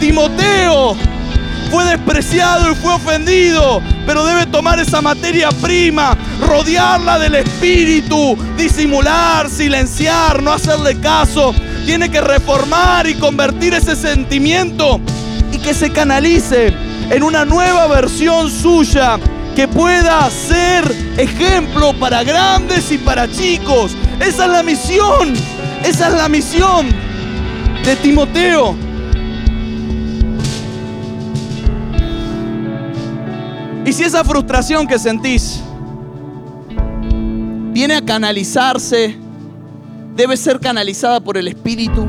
[0.00, 0.96] Timoteo
[1.70, 9.50] fue despreciado y fue ofendido, pero debe tomar esa materia prima, rodearla del espíritu, disimular,
[9.50, 11.54] silenciar, no hacerle caso.
[11.84, 15.00] Tiene que reformar y convertir ese sentimiento
[15.52, 16.72] y que se canalice
[17.10, 19.18] en una nueva versión suya
[19.58, 20.84] que pueda ser
[21.16, 23.90] ejemplo para grandes y para chicos.
[24.20, 25.34] Esa es la misión,
[25.84, 26.86] esa es la misión
[27.84, 28.76] de Timoteo.
[33.84, 35.60] Y si esa frustración que sentís
[37.72, 39.18] viene a canalizarse,
[40.14, 42.06] debe ser canalizada por el Espíritu.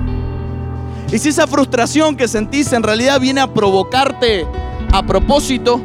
[1.12, 4.46] Y si esa frustración que sentís en realidad viene a provocarte
[4.92, 5.82] a propósito,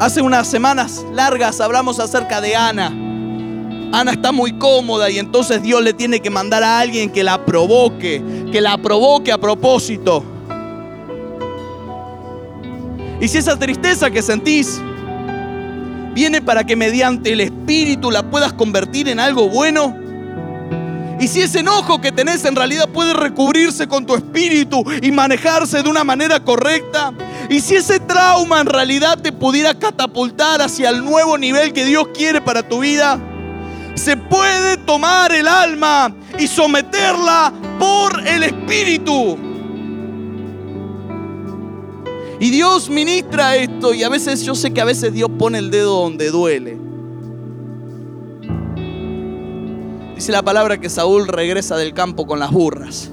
[0.00, 2.86] hace unas semanas largas hablamos acerca de Ana.
[3.92, 7.44] Ana está muy cómoda y entonces Dios le tiene que mandar a alguien que la
[7.44, 10.24] provoque, que la provoque a propósito.
[13.20, 14.80] Y si esa tristeza que sentís
[16.14, 19.94] viene para que mediante el Espíritu la puedas convertir en algo bueno,
[21.20, 25.82] y si ese enojo que tenés en realidad puede recubrirse con tu espíritu y manejarse
[25.82, 27.12] de una manera correcta,
[27.50, 32.08] y si ese trauma en realidad te pudiera catapultar hacia el nuevo nivel que Dios
[32.14, 33.20] quiere para tu vida,
[33.94, 39.36] se puede tomar el alma y someterla por el Espíritu.
[42.40, 45.70] Y Dios ministra esto y a veces yo sé que a veces Dios pone el
[45.70, 46.79] dedo donde duele.
[50.20, 53.10] Dice la palabra que Saúl regresa del campo con las burras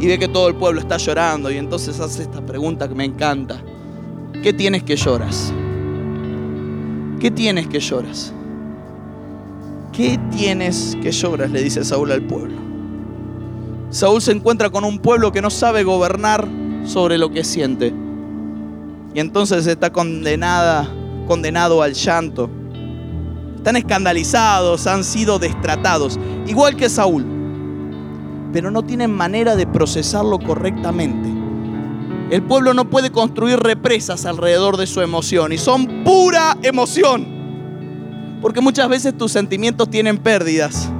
[0.00, 3.04] y ve que todo el pueblo está llorando y entonces hace esta pregunta que me
[3.04, 3.62] encanta.
[4.42, 5.52] ¿Qué tienes que lloras?
[7.20, 8.32] ¿Qué tienes que lloras?
[9.92, 11.52] ¿Qué tienes que lloras?
[11.52, 12.56] Le dice Saúl al pueblo.
[13.90, 16.48] Saúl se encuentra con un pueblo que no sabe gobernar
[16.84, 17.94] sobre lo que siente.
[19.14, 20.90] Y entonces está condenada,
[21.28, 22.50] condenado al llanto.
[23.60, 27.26] Están escandalizados, han sido destratados, igual que Saúl.
[28.54, 31.28] Pero no tienen manera de procesarlo correctamente.
[32.30, 38.38] El pueblo no puede construir represas alrededor de su emoción y son pura emoción.
[38.40, 40.90] Porque muchas veces tus sentimientos tienen pérdidas.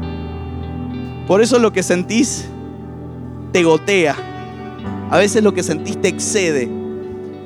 [1.26, 2.46] Por eso lo que sentís
[3.52, 4.16] te gotea.
[5.10, 6.70] A veces lo que sentís te excede.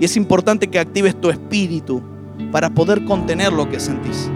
[0.00, 2.02] Y es importante que actives tu espíritu
[2.50, 4.28] para poder contener lo que sentís.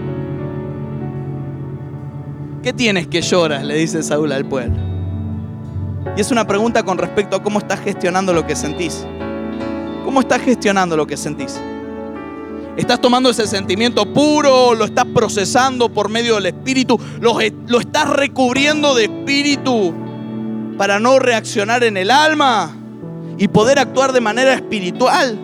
[2.61, 3.63] ¿Qué tienes que lloras?
[3.63, 4.77] Le dice Saúl al pueblo.
[6.17, 9.05] Y es una pregunta con respecto a cómo estás gestionando lo que sentís.
[10.03, 11.57] ¿Cómo estás gestionando lo que sentís?
[12.75, 14.73] ¿Estás tomando ese sentimiento puro?
[14.73, 16.99] ¿Lo estás procesando por medio del Espíritu?
[17.21, 19.93] ¿Lo, lo estás recubriendo de Espíritu
[20.77, 22.75] para no reaccionar en el alma
[23.37, 25.39] y poder actuar de manera espiritual?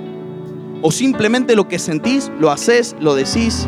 [0.81, 3.67] ¿O simplemente lo que sentís, lo haces, lo decís?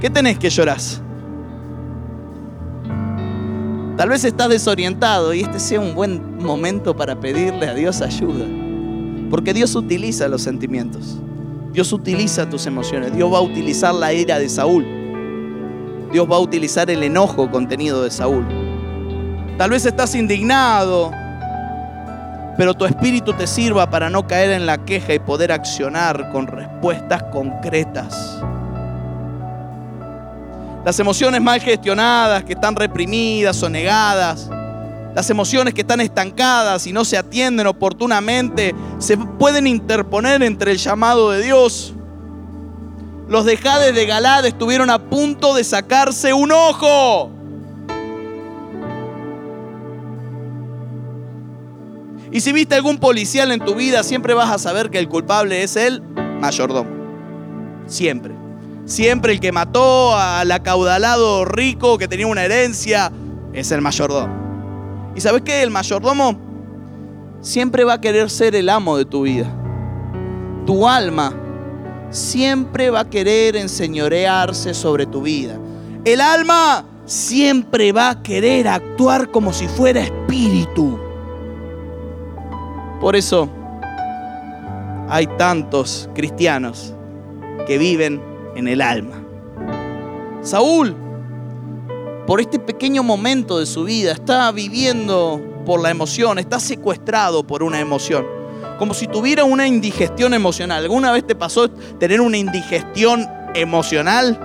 [0.00, 0.78] ¿Qué tenés que llorar?
[3.96, 8.46] Tal vez estás desorientado y este sea un buen momento para pedirle a Dios ayuda.
[9.30, 11.18] Porque Dios utiliza los sentimientos.
[11.72, 13.14] Dios utiliza tus emociones.
[13.14, 14.86] Dios va a utilizar la ira de Saúl.
[16.10, 18.46] Dios va a utilizar el enojo contenido de Saúl.
[19.58, 21.10] Tal vez estás indignado,
[22.56, 26.46] pero tu espíritu te sirva para no caer en la queja y poder accionar con
[26.46, 28.42] respuestas concretas.
[30.84, 34.50] Las emociones mal gestionadas, que están reprimidas o negadas,
[35.14, 40.78] las emociones que están estancadas y no se atienden oportunamente se pueden interponer entre el
[40.78, 41.94] llamado de Dios.
[43.28, 47.30] Los de de Galad estuvieron a punto de sacarse un ojo.
[52.32, 55.62] Y si viste algún policial en tu vida, siempre vas a saber que el culpable
[55.62, 56.02] es el
[56.40, 56.90] mayordomo.
[57.86, 58.41] Siempre.
[58.92, 63.10] Siempre el que mató al acaudalado rico que tenía una herencia
[63.54, 65.12] es el mayordomo.
[65.16, 65.62] ¿Y sabes qué?
[65.62, 66.38] El mayordomo
[67.40, 69.50] siempre va a querer ser el amo de tu vida.
[70.66, 71.32] Tu alma
[72.10, 75.58] siempre va a querer enseñorearse sobre tu vida.
[76.04, 81.00] El alma siempre va a querer actuar como si fuera espíritu.
[83.00, 83.48] Por eso
[85.08, 86.92] hay tantos cristianos
[87.66, 89.22] que viven en el alma.
[90.42, 90.96] Saúl
[92.26, 97.62] por este pequeño momento de su vida, está viviendo por la emoción, está secuestrado por
[97.62, 98.24] una emoción,
[98.78, 100.84] como si tuviera una indigestión emocional.
[100.84, 104.38] ¿Alguna vez te pasó tener una indigestión emocional?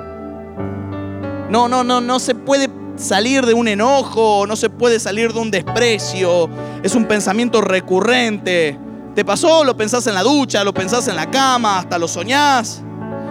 [1.49, 5.39] No, no, no, no se puede salir de un enojo, no se puede salir de
[5.39, 6.49] un desprecio,
[6.81, 8.77] es un pensamiento recurrente.
[9.13, 9.63] ¿Te pasó?
[9.63, 12.83] Lo pensás en la ducha, lo pensás en la cama, hasta lo soñás.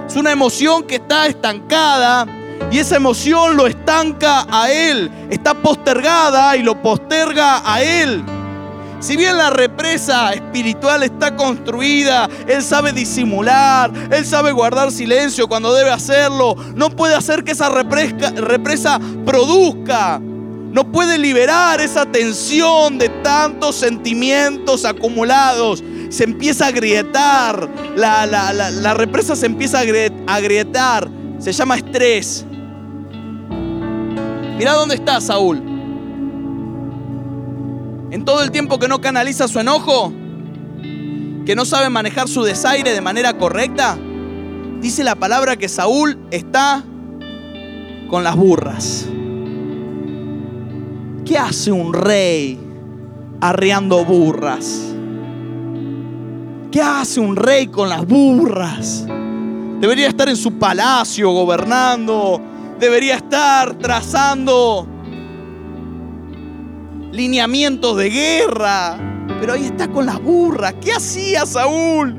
[0.07, 2.27] Es una emoción que está estancada
[2.71, 5.11] y esa emoción lo estanca a Él.
[5.31, 8.25] Está postergada y lo posterga a Él.
[9.01, 15.75] Si bien la represa espiritual está construida, Él sabe disimular, Él sabe guardar silencio cuando
[15.75, 23.09] debe hacerlo, no puede hacer que esa represa, produzca, no puede liberar esa tensión de
[23.23, 25.85] tantos sentimientos acumulados.
[26.09, 32.45] Se empieza a agrietar, la, la represa se empieza a agrietar, se llama estrés.
[34.59, 35.59] Mira dónde está Saúl.
[38.11, 40.13] En todo el tiempo que no canaliza su enojo,
[41.45, 43.99] que no sabe manejar su desaire de manera correcta,
[44.81, 46.83] dice la palabra que Saúl está
[48.09, 49.07] con las burras.
[51.25, 52.59] ¿Qué hace un rey
[53.41, 54.96] arreando burras?
[56.77, 59.07] ¿Qué hace un rey con las burras?
[59.81, 62.39] Debería estar en su palacio gobernando,
[62.79, 64.87] debería estar trazando
[67.13, 68.99] lineamientos de guerra.
[69.41, 70.75] Pero ahí está con las burras.
[70.83, 72.15] ¿Qué hacía Saúl?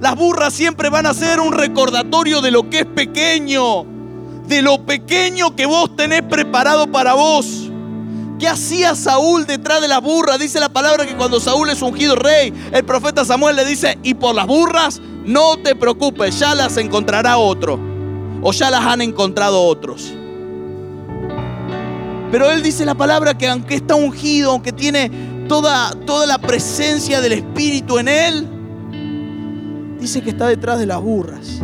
[0.00, 3.84] Las burras siempre van a ser un recordatorio de lo que es pequeño,
[4.48, 7.71] de lo pequeño que vos tenés preparado para vos.
[8.42, 10.36] ¿Qué hacía Saúl detrás de las burras?
[10.36, 14.14] Dice la palabra que cuando Saúl es ungido rey, el profeta Samuel le dice, y
[14.14, 17.78] por las burras, no te preocupes, ya las encontrará otro.
[18.42, 20.12] O ya las han encontrado otros.
[22.32, 25.08] Pero él dice la palabra que aunque está ungido, aunque tiene
[25.46, 28.48] toda, toda la presencia del Espíritu en él,
[30.00, 31.60] dice que está detrás de las burras.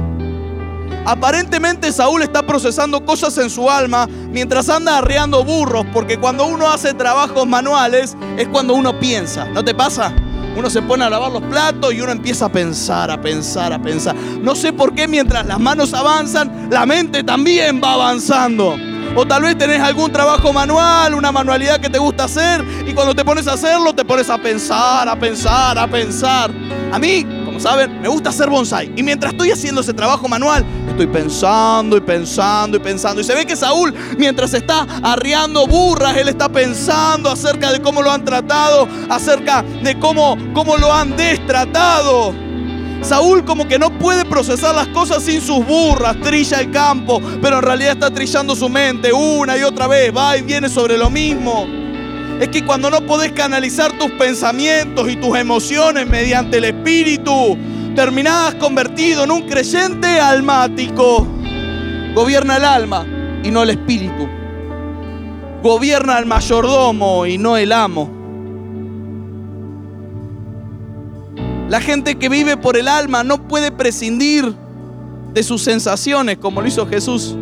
[1.09, 6.69] Aparentemente Saúl está procesando cosas en su alma mientras anda arreando burros, porque cuando uno
[6.69, 10.13] hace trabajos manuales es cuando uno piensa, ¿no te pasa?
[10.55, 13.81] Uno se pone a lavar los platos y uno empieza a pensar, a pensar, a
[13.81, 14.15] pensar.
[14.15, 18.77] No sé por qué mientras las manos avanzan, la mente también va avanzando.
[19.17, 23.15] O tal vez tenés algún trabajo manual, una manualidad que te gusta hacer y cuando
[23.15, 26.51] te pones a hacerlo te pones a pensar, a pensar, a pensar.
[26.93, 27.27] A mí
[27.59, 28.01] ¿saben?
[28.01, 28.93] Me gusta hacer bonsai.
[28.97, 33.21] Y mientras estoy haciendo ese trabajo manual, estoy pensando y pensando y pensando.
[33.21, 38.03] Y se ve que Saúl, mientras está arriando burras, él está pensando acerca de cómo
[38.03, 42.35] lo han tratado, acerca de cómo, cómo lo han destratado.
[43.03, 47.59] Saúl como que no puede procesar las cosas sin sus burras, trilla el campo, pero
[47.59, 51.09] en realidad está trillando su mente una y otra vez, va y viene sobre lo
[51.09, 51.78] mismo
[52.41, 57.57] es que cuando no podés canalizar tus pensamientos y tus emociones mediante el Espíritu,
[57.97, 61.26] terminás convertido en un creyente almático.
[62.14, 63.05] Gobierna el alma
[63.43, 64.28] y no el espíritu.
[65.62, 68.09] Gobierna el mayordomo y no el amo.
[71.68, 74.55] La gente que vive por el alma no puede prescindir
[75.34, 77.36] de sus sensaciones como lo hizo Jesús.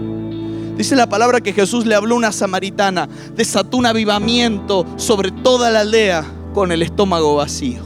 [0.77, 5.71] Dice la palabra que Jesús le habló a una samaritana, desató un avivamiento sobre toda
[5.71, 7.83] la aldea con el estómago vacío.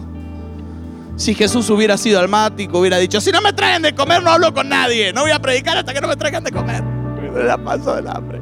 [1.15, 4.53] Si Jesús hubiera sido almático, hubiera dicho, si no me traen de comer no hablo
[4.53, 6.83] con nadie, no voy a predicar hasta que no me traigan de comer.
[6.83, 8.41] Me la paso del hambre.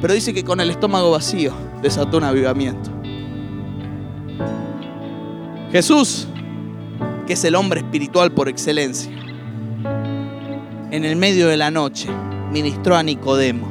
[0.00, 1.52] Pero dice que con el estómago vacío
[1.82, 2.90] desató un avivamiento.
[5.72, 6.28] Jesús,
[7.26, 9.10] que es el hombre espiritual por excelencia,
[10.90, 12.08] en el medio de la noche,
[12.50, 13.68] ministró a Nicodemo.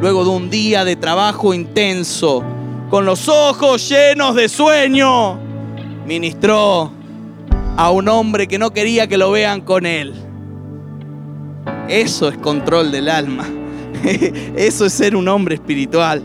[0.00, 2.42] Luego de un día de trabajo intenso,
[2.90, 5.38] con los ojos llenos de sueño,
[6.06, 6.90] ministró
[7.76, 10.14] a un hombre que no quería que lo vean con él.
[11.88, 13.46] Eso es control del alma.
[14.56, 16.22] Eso es ser un hombre espiritual.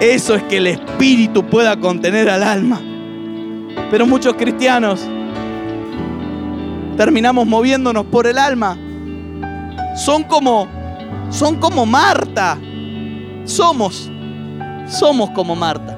[0.00, 2.80] Eso es que el espíritu pueda contener al alma.
[3.90, 5.00] Pero muchos cristianos
[6.96, 8.76] terminamos moviéndonos por el alma.
[9.96, 10.77] Son como
[11.30, 12.58] son como Marta.
[13.44, 14.10] Somos,
[14.88, 15.96] somos como Marta.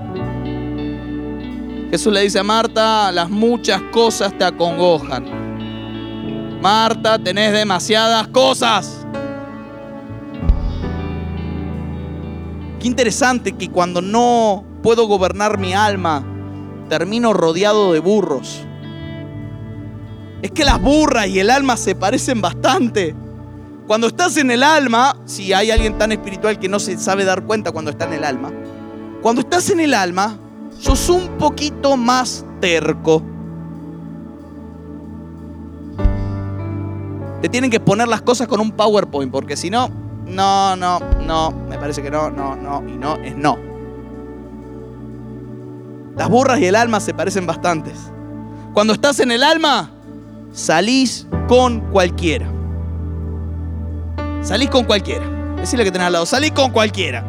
[1.91, 6.61] Jesús le dice a Marta, las muchas cosas te acongojan.
[6.61, 9.07] Marta, tenés demasiadas cosas.
[12.79, 16.25] Qué interesante que cuando no puedo gobernar mi alma,
[16.89, 18.65] termino rodeado de burros.
[20.43, 23.15] Es que las burras y el alma se parecen bastante.
[23.91, 27.43] Cuando estás en el alma, si hay alguien tan espiritual que no se sabe dar
[27.43, 28.53] cuenta cuando está en el alma,
[29.21, 30.39] cuando estás en el alma,
[30.79, 33.21] sos un poquito más terco.
[37.43, 39.91] Te tienen que poner las cosas con un PowerPoint, porque si no,
[40.25, 43.59] no, no, no, me parece que no, no, no, y no es no.
[46.17, 47.99] Las burras y el alma se parecen bastantes.
[48.73, 49.91] Cuando estás en el alma,
[50.53, 52.60] salís con cualquiera.
[54.43, 55.29] Salís con cualquiera.
[55.57, 57.25] Decirle que tenés al lado, salís con cualquiera.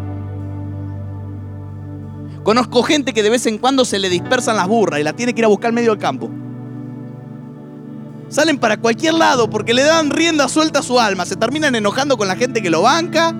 [2.43, 5.33] Conozco gente que de vez en cuando se le dispersan las burras y la tiene
[5.33, 6.29] que ir a buscar medio del campo.
[8.29, 11.25] Salen para cualquier lado porque le dan rienda suelta a su alma.
[11.25, 13.35] Se terminan enojando con la gente que lo banca.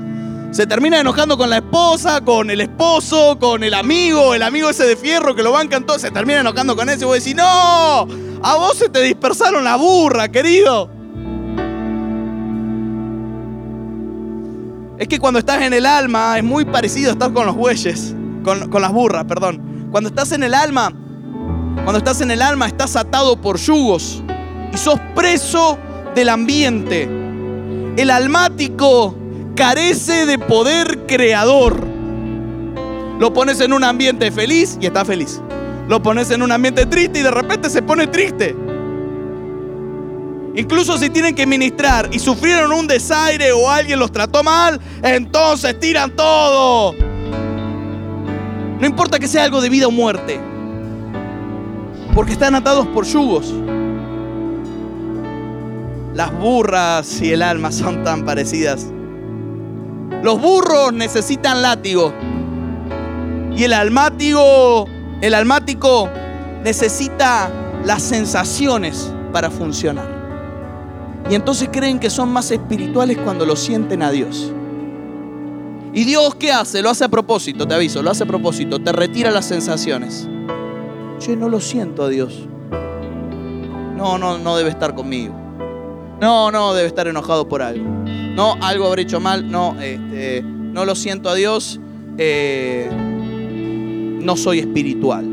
[0.52, 4.84] Se terminan enojando con la esposa, con el esposo, con el amigo, el amigo ese
[4.84, 6.02] de fierro que lo bancan todos.
[6.02, 7.44] Se terminan enojando con ese y vos decís, no,
[8.44, 11.01] a vos se te dispersaron la burra, querido.
[15.02, 18.70] Es que cuando estás en el alma es muy parecido estar con los bueyes, con,
[18.70, 19.88] las burras, perdón.
[19.89, 20.93] Cuando estás en el alma,
[21.84, 24.22] cuando estás en el alma estás atado por yugos
[24.72, 25.80] y sos preso
[26.14, 27.10] del ambiente.
[27.97, 29.16] El almático
[29.56, 31.84] carece de poder creador.
[33.20, 35.41] Lo pones en un ambiente feliz y está feliz.
[35.88, 38.56] Lo pones en un ambiente triste y de repente se pone triste.
[40.56, 45.80] Incluso si tienen que ministrar y sufrieron un desaire o alguien los trató mal, entonces
[45.80, 46.93] tiran todo.
[48.80, 50.39] No importa que sea algo de vida o muerte,
[52.14, 53.54] porque están atados por yugos.
[56.14, 58.88] Las burras y el alma son tan parecidas.
[60.22, 62.14] Los burros necesitan látigo.
[63.56, 64.88] Y el almático,
[65.22, 66.10] el almático
[66.64, 67.49] necesita
[67.86, 70.21] las sensaciones para funcionar.
[71.30, 74.52] Y entonces creen que son más espirituales cuando lo sienten a Dios.
[75.94, 76.82] ¿Y Dios qué hace?
[76.82, 80.28] Lo hace a propósito, te aviso, lo hace a propósito, te retira las sensaciones.
[81.20, 82.48] Yo no lo siento a Dios.
[83.96, 85.36] No, no, no debe estar conmigo.
[86.20, 87.86] No, no, debe estar enojado por algo.
[88.36, 89.50] No, algo habré hecho mal.
[89.52, 91.80] No, este, no lo siento a Dios.
[92.18, 92.90] Eh,
[94.22, 95.26] no soy espiritual.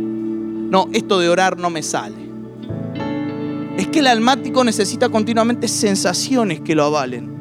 [0.70, 2.17] No, esto de orar no me sale.
[3.78, 7.38] Es que el almático necesita continuamente sensaciones que lo avalen.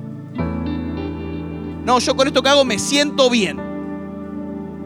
[1.84, 3.60] No, yo con esto que hago me siento bien.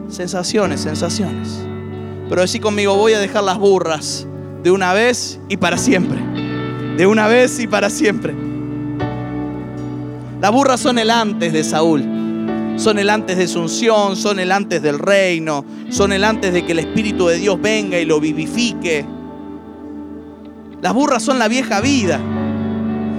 [0.08, 1.62] Sensaciones, sensaciones.
[2.30, 4.26] Pero decir conmigo, voy a dejar las burras
[4.62, 6.18] de una vez y para siempre.
[6.96, 8.34] De una vez y para siempre.
[10.40, 12.02] Las burras son el antes de Saúl.
[12.76, 16.64] Son el antes de su unción, son el antes del reino, son el antes de
[16.64, 19.04] que el Espíritu de Dios venga y lo vivifique.
[20.82, 22.18] Las burras son la vieja vida.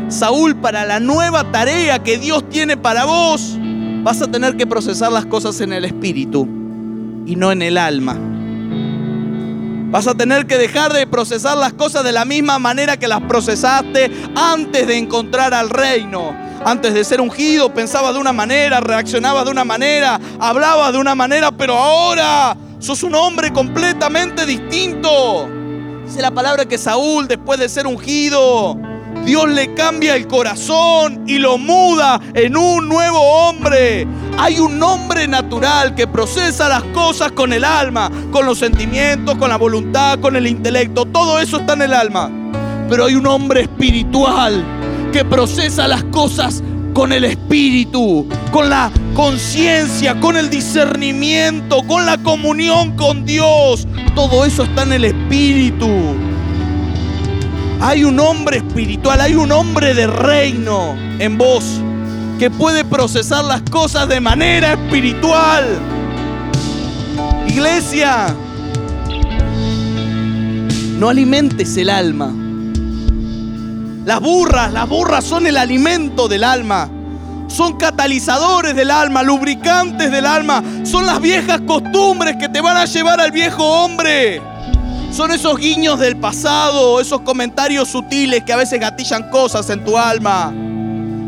[0.09, 3.57] Saúl, para la nueva tarea que Dios tiene para vos,
[4.03, 6.45] vas a tener que procesar las cosas en el espíritu
[7.26, 8.18] y no en el alma.
[9.91, 13.22] Vas a tener que dejar de procesar las cosas de la misma manera que las
[13.22, 16.36] procesaste antes de encontrar al reino.
[16.66, 21.16] Antes de ser ungido pensabas de una manera, reaccionabas de una manera, hablabas de una
[21.16, 25.62] manera, pero ahora sos un hombre completamente distinto.
[26.06, 28.78] Dice la palabra que Saúl, después de ser ungido,
[29.26, 34.06] Dios le cambia el corazón y lo muda en un nuevo hombre.
[34.38, 39.49] Hay un hombre natural que procesa las cosas con el alma, con los sentimientos, con
[39.49, 41.06] la voluntad, con el intelecto.
[41.06, 42.30] Todo eso está en el alma.
[42.89, 44.62] Pero hay un hombre espiritual
[45.14, 46.62] que procesa las cosas
[46.94, 53.88] con el espíritu, con la conciencia, con el discernimiento, con la comunión con Dios.
[54.16, 55.89] Todo eso está en el espíritu.
[57.82, 61.82] Hay un hombre espiritual, hay un hombre de reino en vos
[62.39, 65.66] que puede procesar las cosas de manera espiritual.
[67.48, 68.34] Iglesia,
[71.00, 72.43] no alimentes el alma.
[74.06, 76.89] Las burras, las burras son el alimento del alma.
[77.47, 80.62] Son catalizadores del alma, lubricantes del alma.
[80.84, 84.41] Son las viejas costumbres que te van a llevar al viejo hombre.
[85.12, 89.97] Son esos guiños del pasado, esos comentarios sutiles que a veces gatillan cosas en tu
[89.97, 90.51] alma.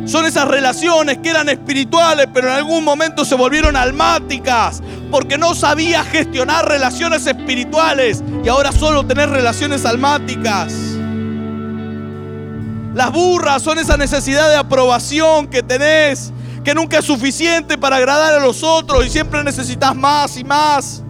[0.05, 5.55] Son esas relaciones que eran espirituales, pero en algún momento se volvieron almáticas, porque no
[5.55, 10.94] sabías gestionar relaciones espirituales y ahora solo tenés relaciones almáticas.
[12.95, 16.31] Las burras son esa necesidad de aprobación que tenés,
[16.63, 21.03] que nunca es suficiente para agradar a los otros y siempre necesitas más y más.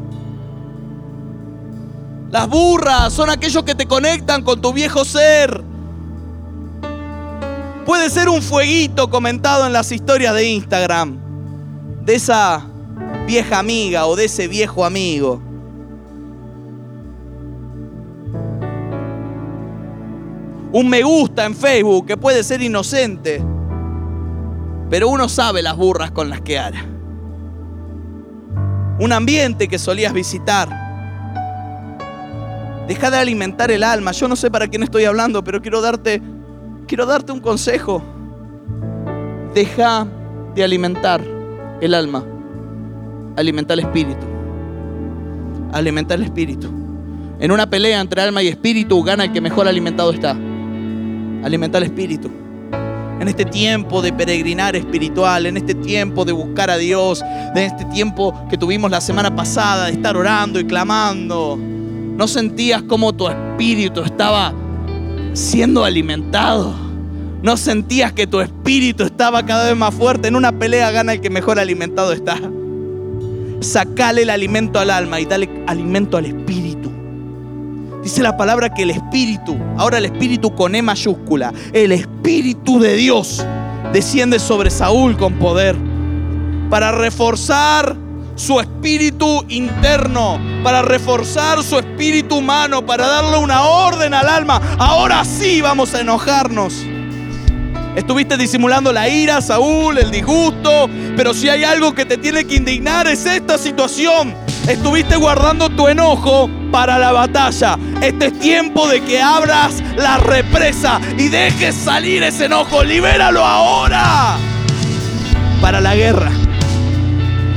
[2.32, 5.64] Las burras son aquellos que te conectan con tu viejo ser.
[7.86, 11.20] Puede ser un fueguito comentado en las historias de Instagram
[12.04, 12.66] de esa
[13.28, 15.40] vieja amiga o de ese viejo amigo.
[20.76, 23.42] Un me gusta en Facebook que puede ser inocente,
[24.90, 26.84] pero uno sabe las burras con las que hará.
[29.00, 30.68] Un ambiente que solías visitar
[32.90, 34.12] Deja de alimentar el alma.
[34.12, 36.22] Yo no sé para quién estoy hablando, pero quiero darte,
[36.88, 38.04] quiero darte un consejo.
[39.54, 40.06] Deja
[40.54, 41.22] de alimentar
[41.80, 42.22] el alma.
[43.38, 44.26] Alimenta el espíritu.
[45.72, 46.70] Alimenta el espíritu.
[47.40, 50.36] En una pelea entre alma y espíritu gana el que mejor alimentado está.
[51.46, 52.30] Alimenta el espíritu.
[53.22, 57.24] En este tiempo de peregrinar espiritual, en este tiempo de buscar a Dios,
[57.56, 61.58] en este tiempo que tuvimos la semana pasada de estar orando y clamando
[62.18, 64.54] ¿No sentías cómo tu espíritu estaba
[65.34, 66.74] siendo alimentado?
[67.44, 70.30] ¿No sentías que tu espíritu estaba cada vez más fuerte?
[70.30, 72.40] En una pelea gana el que mejor alimentado está.
[73.60, 76.75] Sacale el alimento al alma y dale alimento al espíritu.
[78.06, 82.96] Dice la palabra que el espíritu, ahora el espíritu con E mayúscula, el espíritu de
[82.96, 83.44] Dios
[83.94, 85.76] desciende sobre Saúl con poder
[86.70, 87.96] para reforzar
[88.36, 94.62] su espíritu interno, para reforzar su espíritu humano, para darle una orden al alma.
[94.78, 96.86] Ahora sí vamos a enojarnos.
[97.96, 100.88] Estuviste disimulando la ira, Saúl, el disgusto,
[101.18, 104.45] pero si hay algo que te tiene que indignar es esta situación.
[104.68, 107.78] Estuviste guardando tu enojo para la batalla.
[108.02, 112.84] Este es tiempo de que abras la represa y dejes salir ese enojo.
[112.84, 114.38] Libéralo ahora
[115.62, 116.32] para la guerra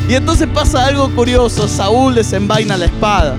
[0.09, 1.67] Y entonces pasa algo curioso.
[1.67, 3.37] Saúl desenvaina la espada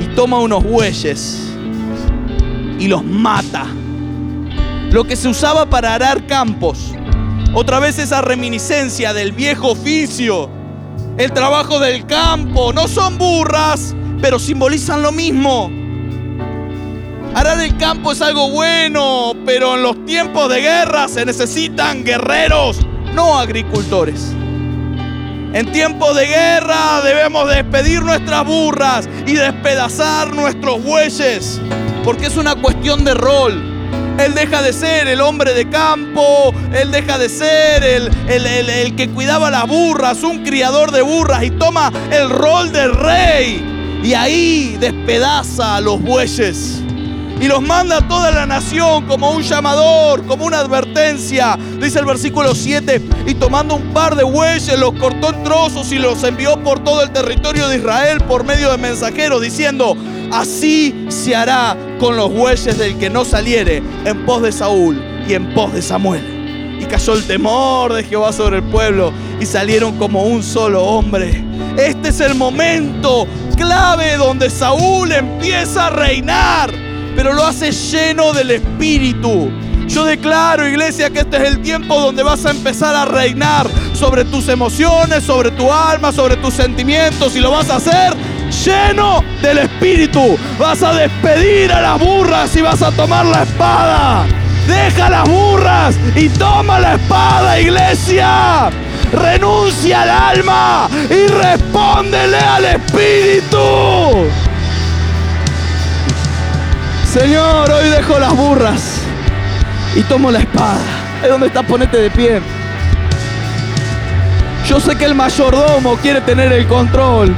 [0.00, 1.50] y toma unos bueyes
[2.78, 3.66] y los mata.
[4.90, 6.92] Lo que se usaba para arar campos.
[7.54, 10.55] Otra vez esa reminiscencia del viejo oficio.
[11.18, 12.74] El trabajo del campo.
[12.74, 15.70] No son burras, pero simbolizan lo mismo.
[17.34, 22.80] Arar el campo es algo bueno, pero en los tiempos de guerra se necesitan guerreros,
[23.14, 24.32] no agricultores.
[25.52, 31.60] En tiempos de guerra debemos despedir nuestras burras y despedazar nuestros bueyes,
[32.04, 33.75] porque es una cuestión de rol.
[34.18, 38.96] Él deja de ser el hombre de campo, él deja de ser el, el, el,
[38.96, 44.00] que cuidaba las burras, un criador de burras, y toma el rol de rey.
[44.02, 46.82] Y ahí despedaza a los bueyes
[47.40, 51.58] y los manda a toda la nación como un llamador, como una advertencia.
[51.80, 55.98] Dice el versículo 7, y tomando un par de bueyes los cortó en trozos y
[55.98, 59.96] los envió por todo el territorio de Israel por medio de mensajeros, diciendo,
[60.32, 65.34] así se hará con los bueyes del que no saliere en pos de Saúl y
[65.34, 66.78] en pos de Samuel.
[66.80, 71.44] Y cayó el temor de Jehová sobre el pueblo y salieron como un solo hombre.
[71.76, 78.50] Este es el momento clave donde Saúl empieza a reinar pero lo hace lleno del
[78.50, 79.50] Espíritu.
[79.88, 84.24] Yo declaro, iglesia, que este es el tiempo donde vas a empezar a reinar sobre
[84.24, 88.14] tus emociones, sobre tu alma, sobre tus sentimientos y lo vas a hacer
[88.50, 90.38] lleno del Espíritu.
[90.58, 94.26] Vas a despedir a las burras y vas a tomar la espada.
[94.66, 98.70] Deja las burras y toma la espada, iglesia.
[99.12, 104.28] Renuncia al alma y respóndele al Espíritu.
[107.12, 109.00] Señor, hoy dejo las burras
[109.94, 110.80] y tomo la espada.
[111.22, 112.40] Es donde está, ponete de pie.
[114.68, 117.34] Yo sé que el mayordomo quiere tener el control.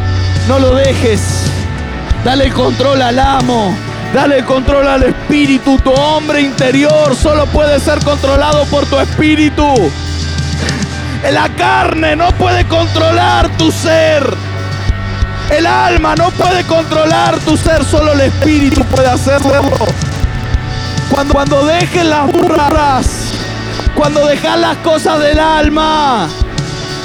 [0.48, 1.20] No lo dejes.
[2.24, 3.76] Dale el control al amo.
[4.14, 5.78] Dale el control al espíritu.
[5.78, 9.66] Tu hombre interior solo puede ser controlado por tu espíritu.
[11.30, 14.22] La carne no puede controlar tu ser.
[15.50, 19.62] El alma no puede controlar tu ser, solo el espíritu puede hacerlo.
[21.10, 23.32] Cuando, cuando dejes las burras,
[23.94, 26.28] cuando dejas las cosas del alma,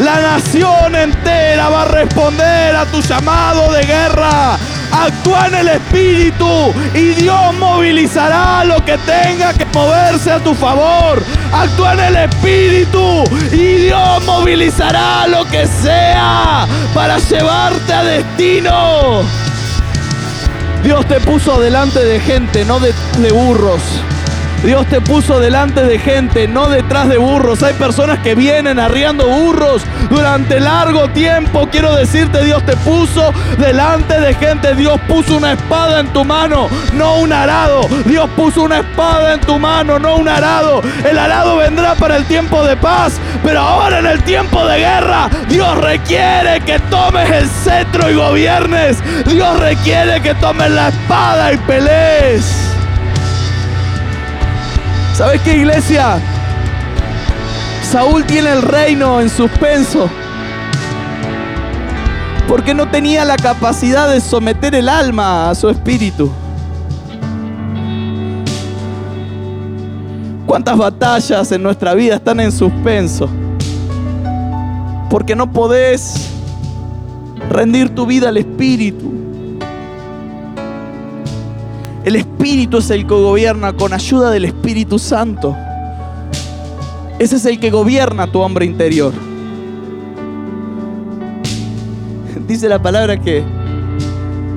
[0.03, 4.57] la nación entera va a responder a tu llamado de guerra.
[4.91, 11.23] Actúa en el Espíritu y Dios movilizará lo que tenga que moverse a tu favor.
[11.53, 19.21] Actúa en el Espíritu y Dios movilizará lo que sea para llevarte a destino.
[20.83, 23.81] Dios te puso delante de gente, no de, de burros.
[24.63, 27.61] Dios te puso delante de gente, no detrás de burros.
[27.63, 31.67] Hay personas que vienen arriando burros durante largo tiempo.
[31.69, 34.73] Quiero decirte, Dios te puso delante de gente.
[34.75, 37.81] Dios puso una espada en tu mano, no un arado.
[38.05, 40.81] Dios puso una espada en tu mano, no un arado.
[41.03, 45.29] El arado vendrá para el tiempo de paz, pero ahora en el tiempo de guerra,
[45.49, 48.97] Dios requiere que tomes el cetro y gobiernes.
[49.25, 52.62] Dios requiere que tomes la espada y pelees.
[55.13, 56.19] ¿Sabes qué iglesia?
[57.83, 60.09] Saúl tiene el reino en suspenso.
[62.47, 66.31] Porque no tenía la capacidad de someter el alma a su espíritu.
[70.47, 73.29] ¿Cuántas batallas en nuestra vida están en suspenso?
[75.11, 76.31] Porque no podés
[77.51, 79.13] rendir tu vida al espíritu.
[82.05, 85.55] El Espíritu es el que gobierna con ayuda del Espíritu Santo.
[87.17, 89.13] Ese es el que gobierna tu hombre interior.
[92.47, 93.41] Dice la palabra que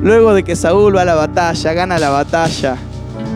[0.02, 2.76] luego de que Saúl va a la batalla, gana la batalla,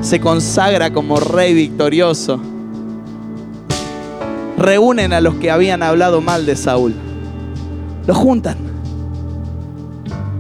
[0.01, 2.41] se consagra como rey victorioso,
[4.59, 6.95] reúnen a los que habían hablado mal de Saúl.
[8.09, 8.57] Los juntan.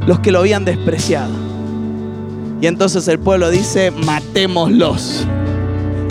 [0.06, 1.49] Los que lo habían despreciado.
[2.60, 5.26] Y entonces el pueblo dice, matémoslos.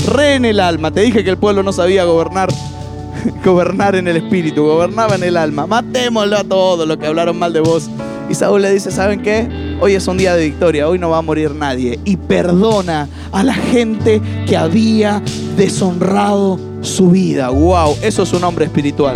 [0.08, 0.92] Re en el alma.
[0.92, 2.50] Te dije que el pueblo no sabía gobernar,
[3.46, 5.68] gobernar en el espíritu, gobernaba en el alma.
[5.68, 7.90] Matémoslo a todos los que hablaron mal de vos.
[8.30, 9.48] Y Saúl le dice, ¿saben qué?
[9.80, 12.00] Hoy es un día de victoria, hoy no va a morir nadie.
[12.04, 15.22] Y perdona a la gente que había
[15.56, 17.50] deshonrado su vida.
[17.50, 17.98] ¡Wow!
[18.02, 19.16] Eso es un hombre espiritual.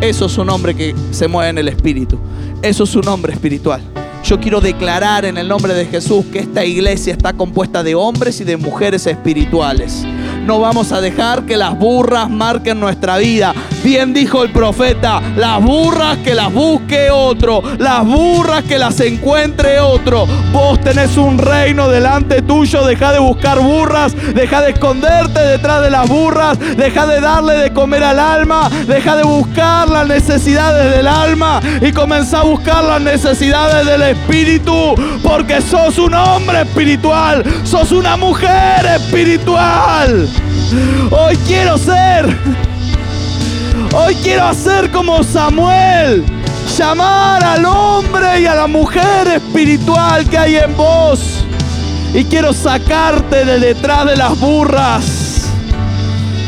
[0.00, 2.18] Eso es un hombre que se mueve en el espíritu.
[2.62, 3.80] Eso es un hombre espiritual.
[4.24, 8.40] Yo quiero declarar en el nombre de Jesús que esta iglesia está compuesta de hombres
[8.40, 10.04] y de mujeres espirituales.
[10.44, 13.54] No vamos a dejar que las burras marquen nuestra vida.
[13.88, 19.80] Bien dijo el profeta, las burras que las busque otro, las burras que las encuentre
[19.80, 20.26] otro.
[20.52, 25.90] Vos tenés un reino delante tuyo, deja de buscar burras, deja de esconderte detrás de
[25.90, 31.06] las burras, deja de darle de comer al alma, deja de buscar las necesidades del
[31.06, 37.90] alma y comenzá a buscar las necesidades del espíritu, porque sos un hombre espiritual, sos
[37.92, 40.28] una mujer espiritual.
[41.10, 42.36] Hoy quiero ser,
[43.92, 46.24] hoy quiero hacer como Samuel,
[46.76, 51.44] llamar al hombre y a la mujer espiritual que hay en vos.
[52.14, 55.50] Y quiero sacarte de detrás de las burras.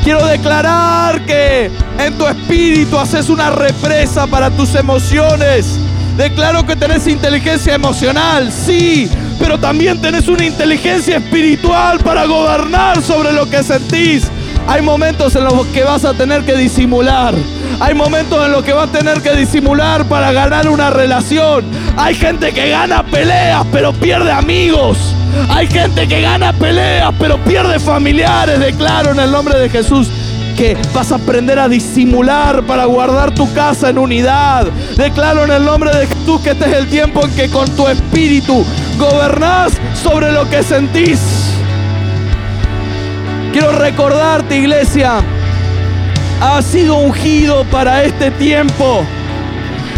[0.02, 5.78] Quiero declarar que en tu espíritu haces una represa para tus emociones.
[6.16, 13.32] Declaro que tenés inteligencia emocional, sí, pero también tenés una inteligencia espiritual para gobernar sobre
[13.32, 14.30] lo que sentís.
[14.70, 17.34] Hay momentos en los que vas a tener que disimular.
[17.80, 21.64] Hay momentos en los que vas a tener que disimular para ganar una relación.
[21.96, 24.96] Hay gente que gana peleas pero pierde amigos.
[25.48, 28.60] Hay gente que gana peleas pero pierde familiares.
[28.60, 30.08] Declaro en el nombre de Jesús
[30.56, 34.68] que vas a aprender a disimular para guardar tu casa en unidad.
[34.96, 37.88] Declaro en el nombre de Jesús que este es el tiempo en que con tu
[37.88, 38.64] espíritu
[38.96, 41.59] gobernás sobre lo que sentís.
[43.52, 45.20] Quiero recordarte, iglesia,
[46.40, 49.04] has sido ungido para este tiempo.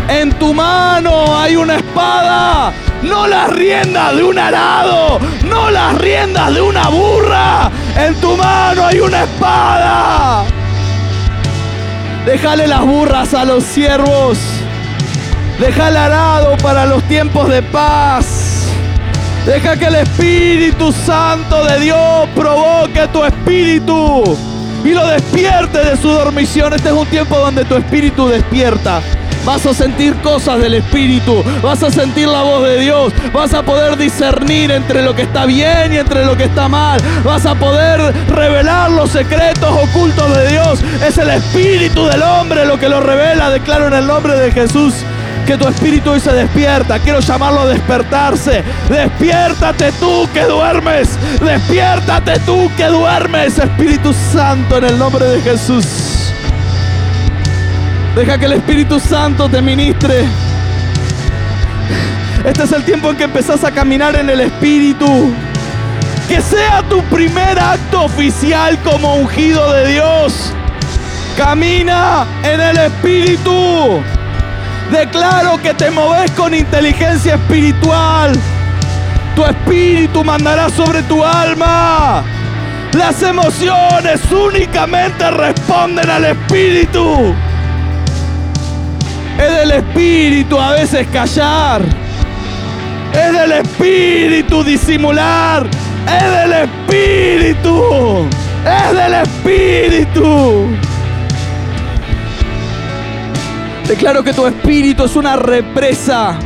[0.09, 2.73] En tu mano hay una espada,
[3.03, 7.71] no las riendas de un arado, no las riendas de una burra.
[7.97, 10.45] En tu mano hay una espada.
[12.25, 14.39] Déjale las burras a los siervos.
[15.61, 18.42] Deja el arado para los tiempos de paz.
[19.47, 24.39] Deja que el Espíritu Santo de Dios provoque tu espíritu
[24.85, 26.73] y lo despierte de su dormición.
[26.73, 29.03] Este es un tiempo donde tu espíritu despierta.
[29.45, 33.65] Vas a sentir cosas del Espíritu, vas a sentir la voz de Dios, vas a
[33.65, 37.57] poder discernir entre lo que está bien y entre lo que está mal, vas a
[37.57, 40.79] poder revelar los secretos ocultos de Dios.
[41.05, 44.95] Es el Espíritu del hombre lo que lo revela, declaro en el nombre de Jesús
[45.47, 46.99] que tu espíritu hoy se despierta.
[46.99, 48.63] Quiero llamarlo a despertarse.
[48.89, 51.19] Despiértate tú que duermes.
[51.41, 55.87] Despiértate tú que duermes, Espíritu Santo, en el nombre de Jesús.
[58.15, 60.27] Deja que el Espíritu Santo te ministre.
[62.45, 65.33] Este es el tiempo en que empezás a caminar en el Espíritu.
[66.29, 70.53] Que sea tu primer acto oficial como ungido de Dios.
[71.37, 74.03] Camina en el Espíritu.
[74.93, 78.35] Declaro que te moves con inteligencia espiritual.
[79.35, 82.23] Tu espíritu mandará sobre tu alma.
[82.93, 87.35] Las emociones únicamente responden al espíritu.
[89.39, 91.81] Es del espíritu a veces callar.
[93.15, 95.67] Es del espíritu disimular.
[96.07, 98.29] Es del espíritu.
[98.67, 100.82] Es del espíritu.
[103.93, 106.39] Declaro que tu espíritu es una represa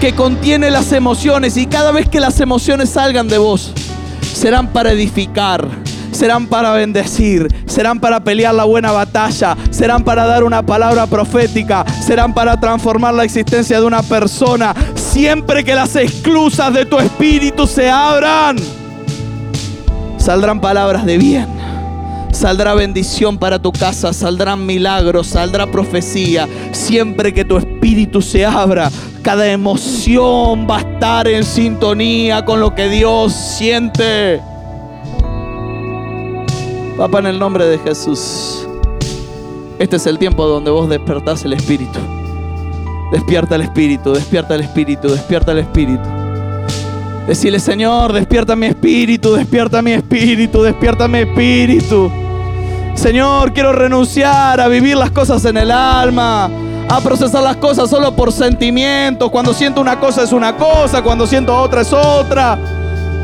[0.00, 3.74] que contiene las emociones y cada vez que las emociones salgan de vos,
[4.22, 5.68] serán para edificar,
[6.12, 11.84] serán para bendecir, serán para pelear la buena batalla, serán para dar una palabra profética,
[12.02, 14.74] serán para transformar la existencia de una persona.
[14.94, 18.56] Siempre que las esclusas de tu espíritu se abran,
[20.16, 21.55] saldrán palabras de bien
[22.36, 26.46] Saldrá bendición para tu casa, saldrán milagros, saldrá profecía.
[26.70, 28.90] Siempre que tu espíritu se abra,
[29.22, 34.42] cada emoción va a estar en sintonía con lo que Dios siente.
[36.98, 38.68] Papá, en el nombre de Jesús,
[39.78, 41.98] este es el tiempo donde vos despertás el espíritu.
[43.12, 46.06] Despierta el espíritu, despierta el espíritu, despierta el espíritu.
[47.26, 52.25] Decirle, Señor, despierta mi espíritu, despierta mi espíritu, despierta mi espíritu.
[52.96, 56.50] Señor, quiero renunciar a vivir las cosas en el alma,
[56.88, 59.30] a procesar las cosas solo por sentimientos.
[59.30, 62.58] Cuando siento una cosa es una cosa, cuando siento otra es otra.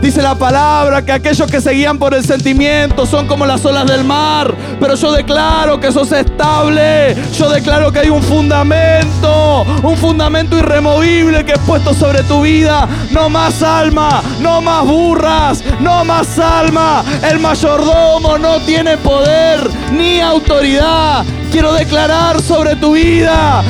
[0.02, 3.86] Dice la palabra que aquellos que se guían por el sentimiento son como las olas
[3.86, 4.52] del mar.
[4.80, 7.16] Pero yo declaro que eso es estable.
[7.38, 9.62] Yo declaro que hay un fundamento.
[9.82, 12.88] Un fundamento irremovible que es puesto sobre tu vida.
[13.12, 14.21] No más alma.
[14.42, 15.62] No más burras.
[15.80, 17.04] No más alma.
[17.22, 21.24] El mayordomo no tiene poder ni autoridad.
[21.50, 23.62] Quiero declarar sobre tu vida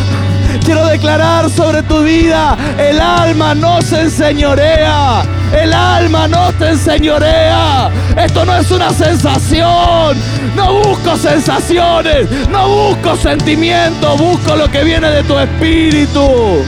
[0.65, 5.23] Quiero declarar sobre tu vida, el alma no se enseñorea.
[5.53, 7.91] El alma no te enseñorea.
[8.17, 10.17] Esto no es una sensación.
[10.55, 16.63] No busco sensaciones, no busco sentimientos, busco lo que viene de tu espíritu.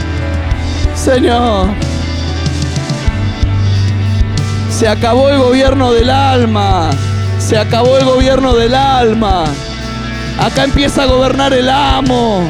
[0.93, 1.69] Señor,
[4.75, 6.89] se acabó el gobierno del alma,
[7.39, 9.45] se acabó el gobierno del alma.
[10.37, 12.43] Acá empieza a gobernar el amo.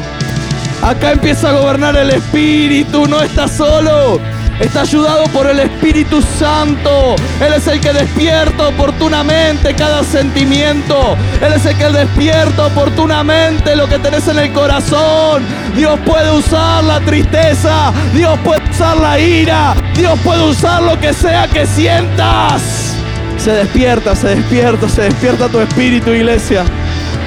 [0.82, 3.06] Acá empieza a gobernar el Espíritu.
[3.06, 4.20] No está solo.
[4.60, 7.14] Está ayudado por el Espíritu Santo.
[7.40, 11.16] Él es el que despierta oportunamente cada sentimiento.
[11.42, 15.42] Él es el que despierta oportunamente lo que tenés en el corazón.
[15.76, 17.92] Dios puede usar la tristeza.
[18.14, 19.74] Dios puede usar la ira.
[19.94, 22.94] Dios puede usar lo que sea que sientas.
[23.36, 26.64] Se despierta, se despierta, se despierta tu espíritu, iglesia.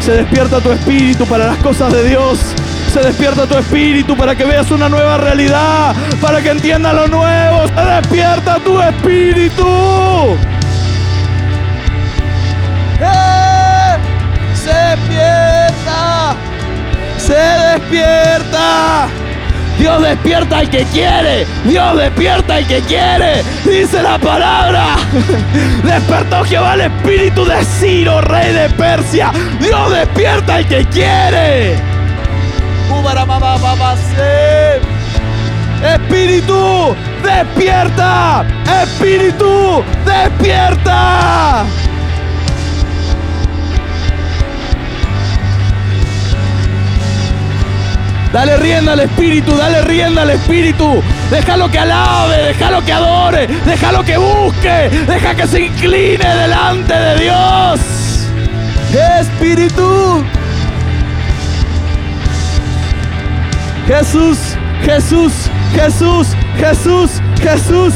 [0.03, 2.39] Se despierta tu espíritu para las cosas de Dios.
[2.93, 7.67] Se despierta tu espíritu para que veas una nueva realidad, para que entiendas lo nuevo.
[7.67, 10.35] Se despierta tu espíritu.
[12.99, 13.97] ¡Eh!
[14.55, 16.35] Se despierta.
[17.17, 19.07] Se despierta.
[19.77, 21.45] Dios despierta al que quiere.
[21.65, 23.43] Dios despierta al que quiere.
[23.65, 24.95] Dice la palabra.
[25.83, 29.31] Despertó Jehová el espíritu de Ciro, rey de Persia.
[29.59, 31.88] Dios despierta al que quiere.
[35.81, 38.45] Espíritu, despierta.
[38.83, 41.65] Espíritu, despierta.
[48.31, 51.01] Dale rienda al Espíritu, dale rienda al Espíritu.
[51.31, 57.19] Déjalo que alabe, déjalo que adore, déjalo que busque, deja que se incline delante de
[57.23, 57.79] Dios.
[59.19, 60.23] Espíritu.
[63.89, 64.37] Jesús,
[64.85, 65.33] Jesús,
[65.73, 66.27] Jesús,
[66.57, 67.09] Jesús,
[67.41, 67.93] Jesús.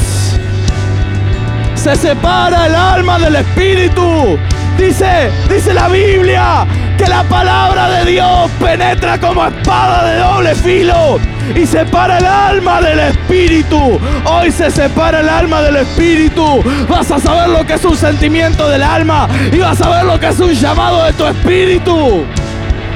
[1.76, 4.39] Se separa el alma del Espíritu.
[4.76, 6.66] Dice, dice la Biblia
[6.98, 11.20] que la palabra de Dios penetra como espada de doble filo
[11.54, 14.00] y separa el alma del espíritu.
[14.26, 16.64] Hoy se separa el alma del espíritu.
[16.89, 20.20] Vas a saber lo que es un sentimiento del alma y vas a ver lo
[20.20, 22.26] que es un llamado de tu espíritu.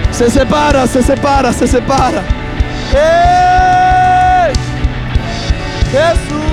[0.10, 2.24] Se separa, se separa, se separa.
[5.92, 6.48] Jesús.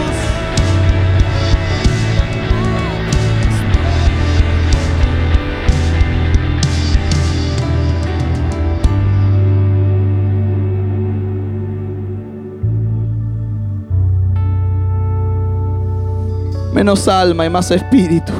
[16.74, 18.32] menos alma y más espíritu.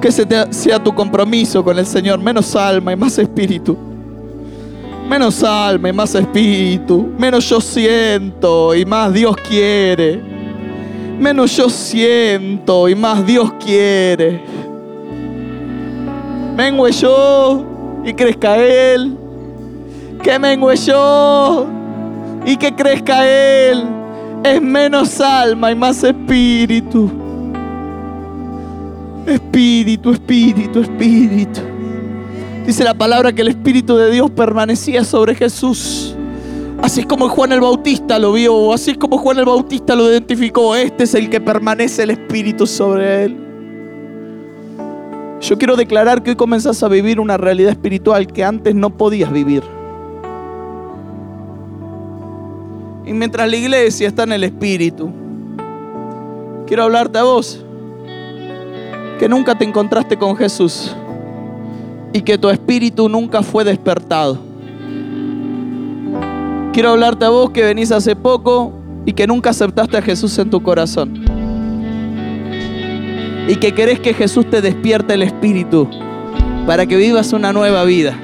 [0.00, 3.95] Que ese sea tu compromiso con el Señor, menos alma y más espíritu.
[5.08, 7.08] Menos alma y más espíritu.
[7.16, 10.20] Menos yo siento y más Dios quiere.
[11.18, 14.42] Menos yo siento y más Dios quiere.
[16.56, 17.64] Mengue yo
[18.04, 19.16] y crezca Él.
[20.22, 21.66] Que mengue yo
[22.44, 23.84] y que crezca Él.
[24.42, 27.10] Es menos alma y más espíritu.
[29.26, 31.75] Espíritu, espíritu, espíritu.
[32.66, 36.16] Dice la palabra que el Espíritu de Dios permanecía sobre Jesús.
[36.82, 40.10] Así es como Juan el Bautista lo vio, así es como Juan el Bautista lo
[40.10, 40.74] identificó.
[40.74, 43.36] Este es el que permanece el Espíritu sobre él.
[45.40, 49.30] Yo quiero declarar que hoy comenzás a vivir una realidad espiritual que antes no podías
[49.30, 49.62] vivir.
[53.06, 55.12] Y mientras la iglesia está en el Espíritu,
[56.66, 57.64] quiero hablarte a vos
[59.20, 60.96] que nunca te encontraste con Jesús
[62.16, 64.38] y que tu espíritu nunca fue despertado.
[66.72, 68.72] Quiero hablarte a vos que venís hace poco
[69.04, 71.22] y que nunca aceptaste a Jesús en tu corazón.
[73.46, 75.90] Y que querés que Jesús te despierte el espíritu
[76.66, 78.18] para que vivas una nueva vida.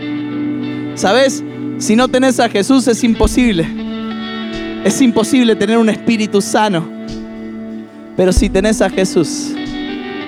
[0.94, 1.44] ¿Sabes?
[1.76, 3.66] Si no tenés a Jesús es imposible.
[4.84, 6.82] Es imposible tener un espíritu sano.
[8.16, 9.52] Pero si tenés a Jesús,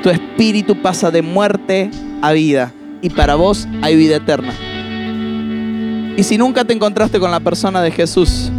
[0.02, 1.90] tu espíritu pasa de muerte
[2.20, 2.70] a vida
[3.04, 4.54] y para vos hay vida eterna.
[6.16, 8.50] Y si nunca te encontraste con la persona de Jesús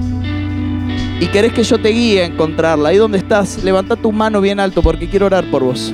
[1.20, 4.60] y querés que yo te guíe a encontrarla, ahí donde estás, levanta tu mano bien
[4.60, 5.92] alto porque quiero orar por vos.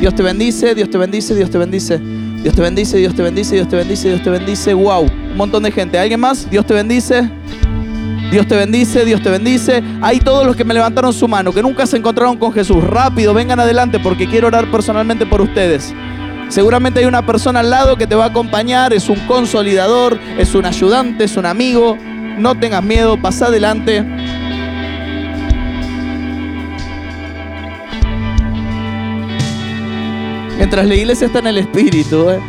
[0.00, 1.98] Dios te bendice, Dios te bendice, Dios te bendice.
[1.98, 4.74] Dios te bendice, Dios te bendice, Dios te bendice, Dios te bendice.
[4.74, 5.98] Wow, un montón de gente.
[5.98, 6.48] ¿Alguien más?
[6.50, 7.28] Dios te bendice.
[8.30, 9.82] Dios te bendice, Dios te bendice.
[10.02, 12.84] Hay todos los que me levantaron su mano, que nunca se encontraron con Jesús.
[12.84, 15.94] Rápido, vengan adelante porque quiero orar personalmente por ustedes.
[16.48, 20.54] Seguramente hay una persona al lado que te va a acompañar, es un consolidador, es
[20.54, 21.96] un ayudante, es un amigo.
[22.38, 24.02] No tengas miedo, pasa adelante.
[30.56, 32.40] Mientras la iglesia está en el Espíritu, ¿eh?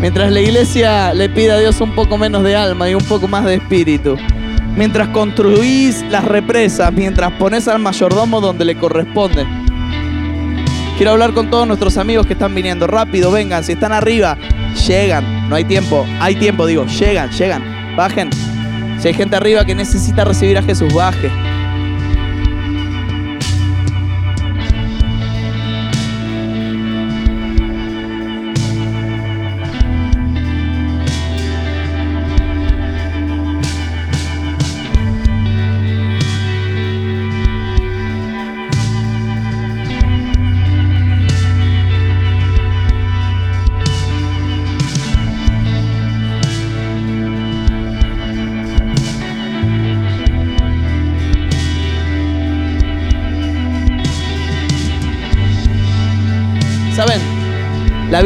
[0.00, 3.28] Mientras la iglesia le pide a Dios un poco menos de alma y un poco
[3.28, 4.16] más de espíritu.
[4.76, 9.46] Mientras construís las represas, mientras pones al mayordomo donde le corresponde.
[10.96, 12.86] Quiero hablar con todos nuestros amigos que están viniendo.
[12.86, 13.62] Rápido, vengan.
[13.62, 14.38] Si están arriba,
[14.88, 15.46] llegan.
[15.46, 16.06] No hay tiempo.
[16.20, 16.86] Hay tiempo, digo.
[16.86, 17.94] Llegan, llegan.
[17.96, 18.30] Bajen.
[18.98, 21.30] Si hay gente arriba que necesita recibir a Jesús, baje.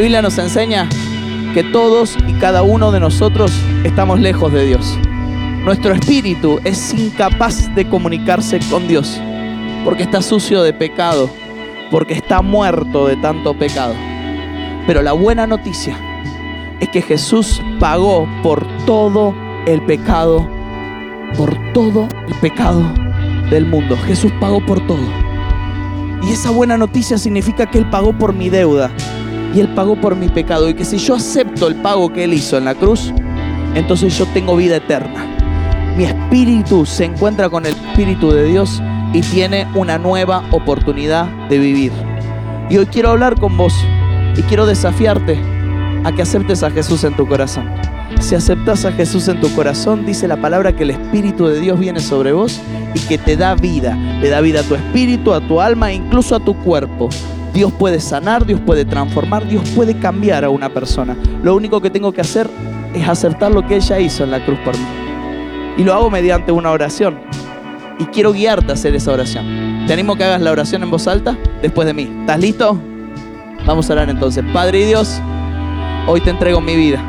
[0.01, 0.89] Biblia nos enseña
[1.53, 3.51] que todos y cada uno de nosotros
[3.83, 4.97] estamos lejos de Dios.
[5.63, 9.21] Nuestro espíritu es incapaz de comunicarse con Dios
[9.85, 11.29] porque está sucio de pecado,
[11.91, 13.93] porque está muerto de tanto pecado.
[14.87, 15.95] Pero la buena noticia
[16.79, 19.35] es que Jesús pagó por todo
[19.67, 20.49] el pecado,
[21.37, 22.91] por todo el pecado
[23.51, 23.95] del mundo.
[24.07, 25.07] Jesús pagó por todo.
[26.23, 28.89] Y esa buena noticia significa que Él pagó por mi deuda
[29.53, 30.69] y Él pagó por mi pecado.
[30.69, 33.13] Y que si yo acepto el pago que Él hizo en la cruz,
[33.75, 35.27] entonces yo tengo vida eterna.
[35.97, 38.81] Mi espíritu se encuentra con el Espíritu de Dios
[39.13, 41.91] y tiene una nueva oportunidad de vivir.
[42.69, 43.73] Y hoy quiero hablar con vos
[44.37, 45.39] y quiero desafiarte
[46.03, 47.69] a que aceptes a Jesús en tu corazón.
[48.19, 51.79] Si aceptas a Jesús en tu corazón, dice la palabra que el Espíritu de Dios
[51.79, 52.61] viene sobre vos
[52.93, 53.95] y que te da vida.
[54.21, 57.09] Le da vida a tu espíritu, a tu alma e incluso a tu cuerpo.
[57.53, 61.17] Dios puede sanar, Dios puede transformar, Dios puede cambiar a una persona.
[61.43, 62.49] Lo único que tengo que hacer
[62.93, 64.85] es aceptar lo que ella hizo en la cruz por mí.
[65.77, 67.19] Y lo hago mediante una oración.
[67.99, 69.85] Y quiero guiarte a hacer esa oración.
[69.85, 72.09] Te animo a que hagas la oración en voz alta después de mí.
[72.21, 72.79] ¿Estás listo?
[73.65, 74.43] Vamos a orar entonces.
[74.53, 75.21] Padre y Dios,
[76.07, 77.03] hoy te entrego mi vida.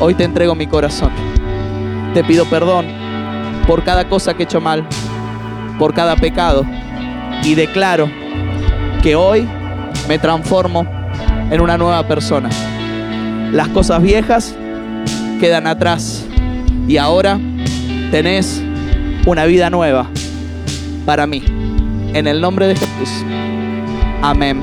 [0.00, 1.10] Hoy te entrego mi corazón.
[2.14, 2.86] Te pido perdón
[3.66, 4.86] por cada cosa que he hecho mal,
[5.78, 6.64] por cada pecado.
[7.44, 8.10] Y declaro
[9.02, 9.48] que hoy
[10.08, 10.86] me transformo
[11.50, 12.48] en una nueva persona.
[13.52, 14.54] Las cosas viejas
[15.40, 16.24] quedan atrás
[16.88, 17.38] y ahora
[18.10, 18.62] tenés
[19.26, 20.08] una vida nueva
[21.04, 21.42] para mí.
[22.14, 23.24] En el nombre de Jesús.
[24.22, 24.62] Amén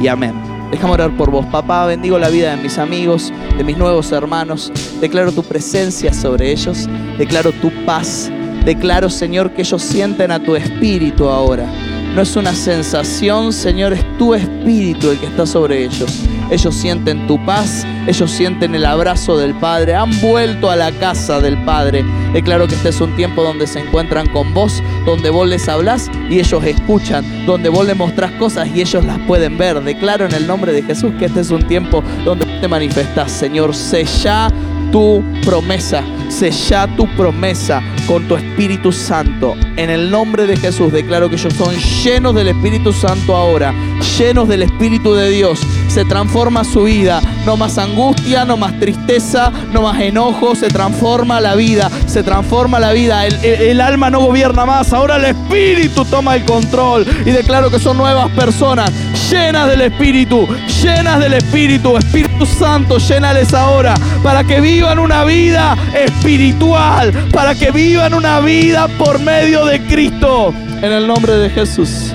[0.00, 0.34] y amén.
[0.70, 1.46] Déjame orar por vos.
[1.46, 4.72] Papá, bendigo la vida de mis amigos, de mis nuevos hermanos.
[5.00, 6.88] Declaro tu presencia sobre ellos.
[7.18, 8.30] Declaro tu paz.
[8.64, 11.66] Declaro, Señor, que ellos sienten a tu espíritu ahora.
[12.14, 16.22] No es una sensación, Señor, es tu espíritu el que está sobre ellos.
[16.48, 21.40] Ellos sienten tu paz, ellos sienten el abrazo del Padre, han vuelto a la casa
[21.40, 22.04] del Padre.
[22.32, 26.08] Declaro que este es un tiempo donde se encuentran con vos, donde vos les hablas
[26.30, 29.82] y ellos escuchan, donde vos les mostrás cosas y ellos las pueden ver.
[29.82, 33.74] Declaro en el nombre de Jesús que este es un tiempo donde te manifestás, Señor.
[33.74, 34.52] Sella
[34.94, 39.56] tu promesa, sella tu promesa con tu Espíritu Santo.
[39.76, 41.74] En el nombre de Jesús declaro que ellos son
[42.04, 43.74] llenos del Espíritu Santo ahora,
[44.16, 45.58] llenos del Espíritu de Dios
[45.94, 47.20] se transforma su vida.
[47.46, 52.80] No más angustia, no más tristeza, no más enojo, se transforma la vida, se transforma
[52.80, 53.24] la vida.
[53.26, 57.96] El, alma no gobierna más, ahora el Espíritu toma el control y declaro que son
[57.96, 58.90] nuevas personas,
[59.30, 60.48] llenas del Espíritu,
[60.82, 67.70] llenas del Espíritu, Espíritu Santo, llénales ahora para que vivan una vida espiritual, para que
[67.70, 70.52] vivan una vida por medio de Cristo.
[70.82, 72.12] En el nombre de Jesús.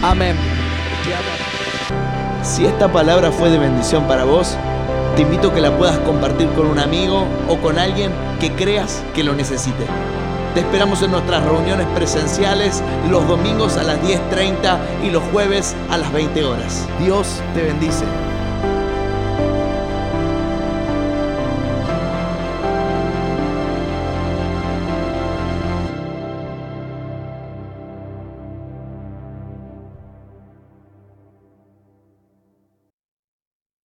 [0.00, 0.36] Amén.
[2.46, 4.56] Si esta palabra fue de bendición para vos,
[5.16, 9.02] te invito a que la puedas compartir con un amigo o con alguien que creas
[9.14, 9.84] que lo necesite.
[10.54, 15.98] Te esperamos en nuestras reuniones presenciales los domingos a las 10.30 y los jueves a
[15.98, 16.86] las 20 horas.
[17.00, 18.04] Dios te bendice.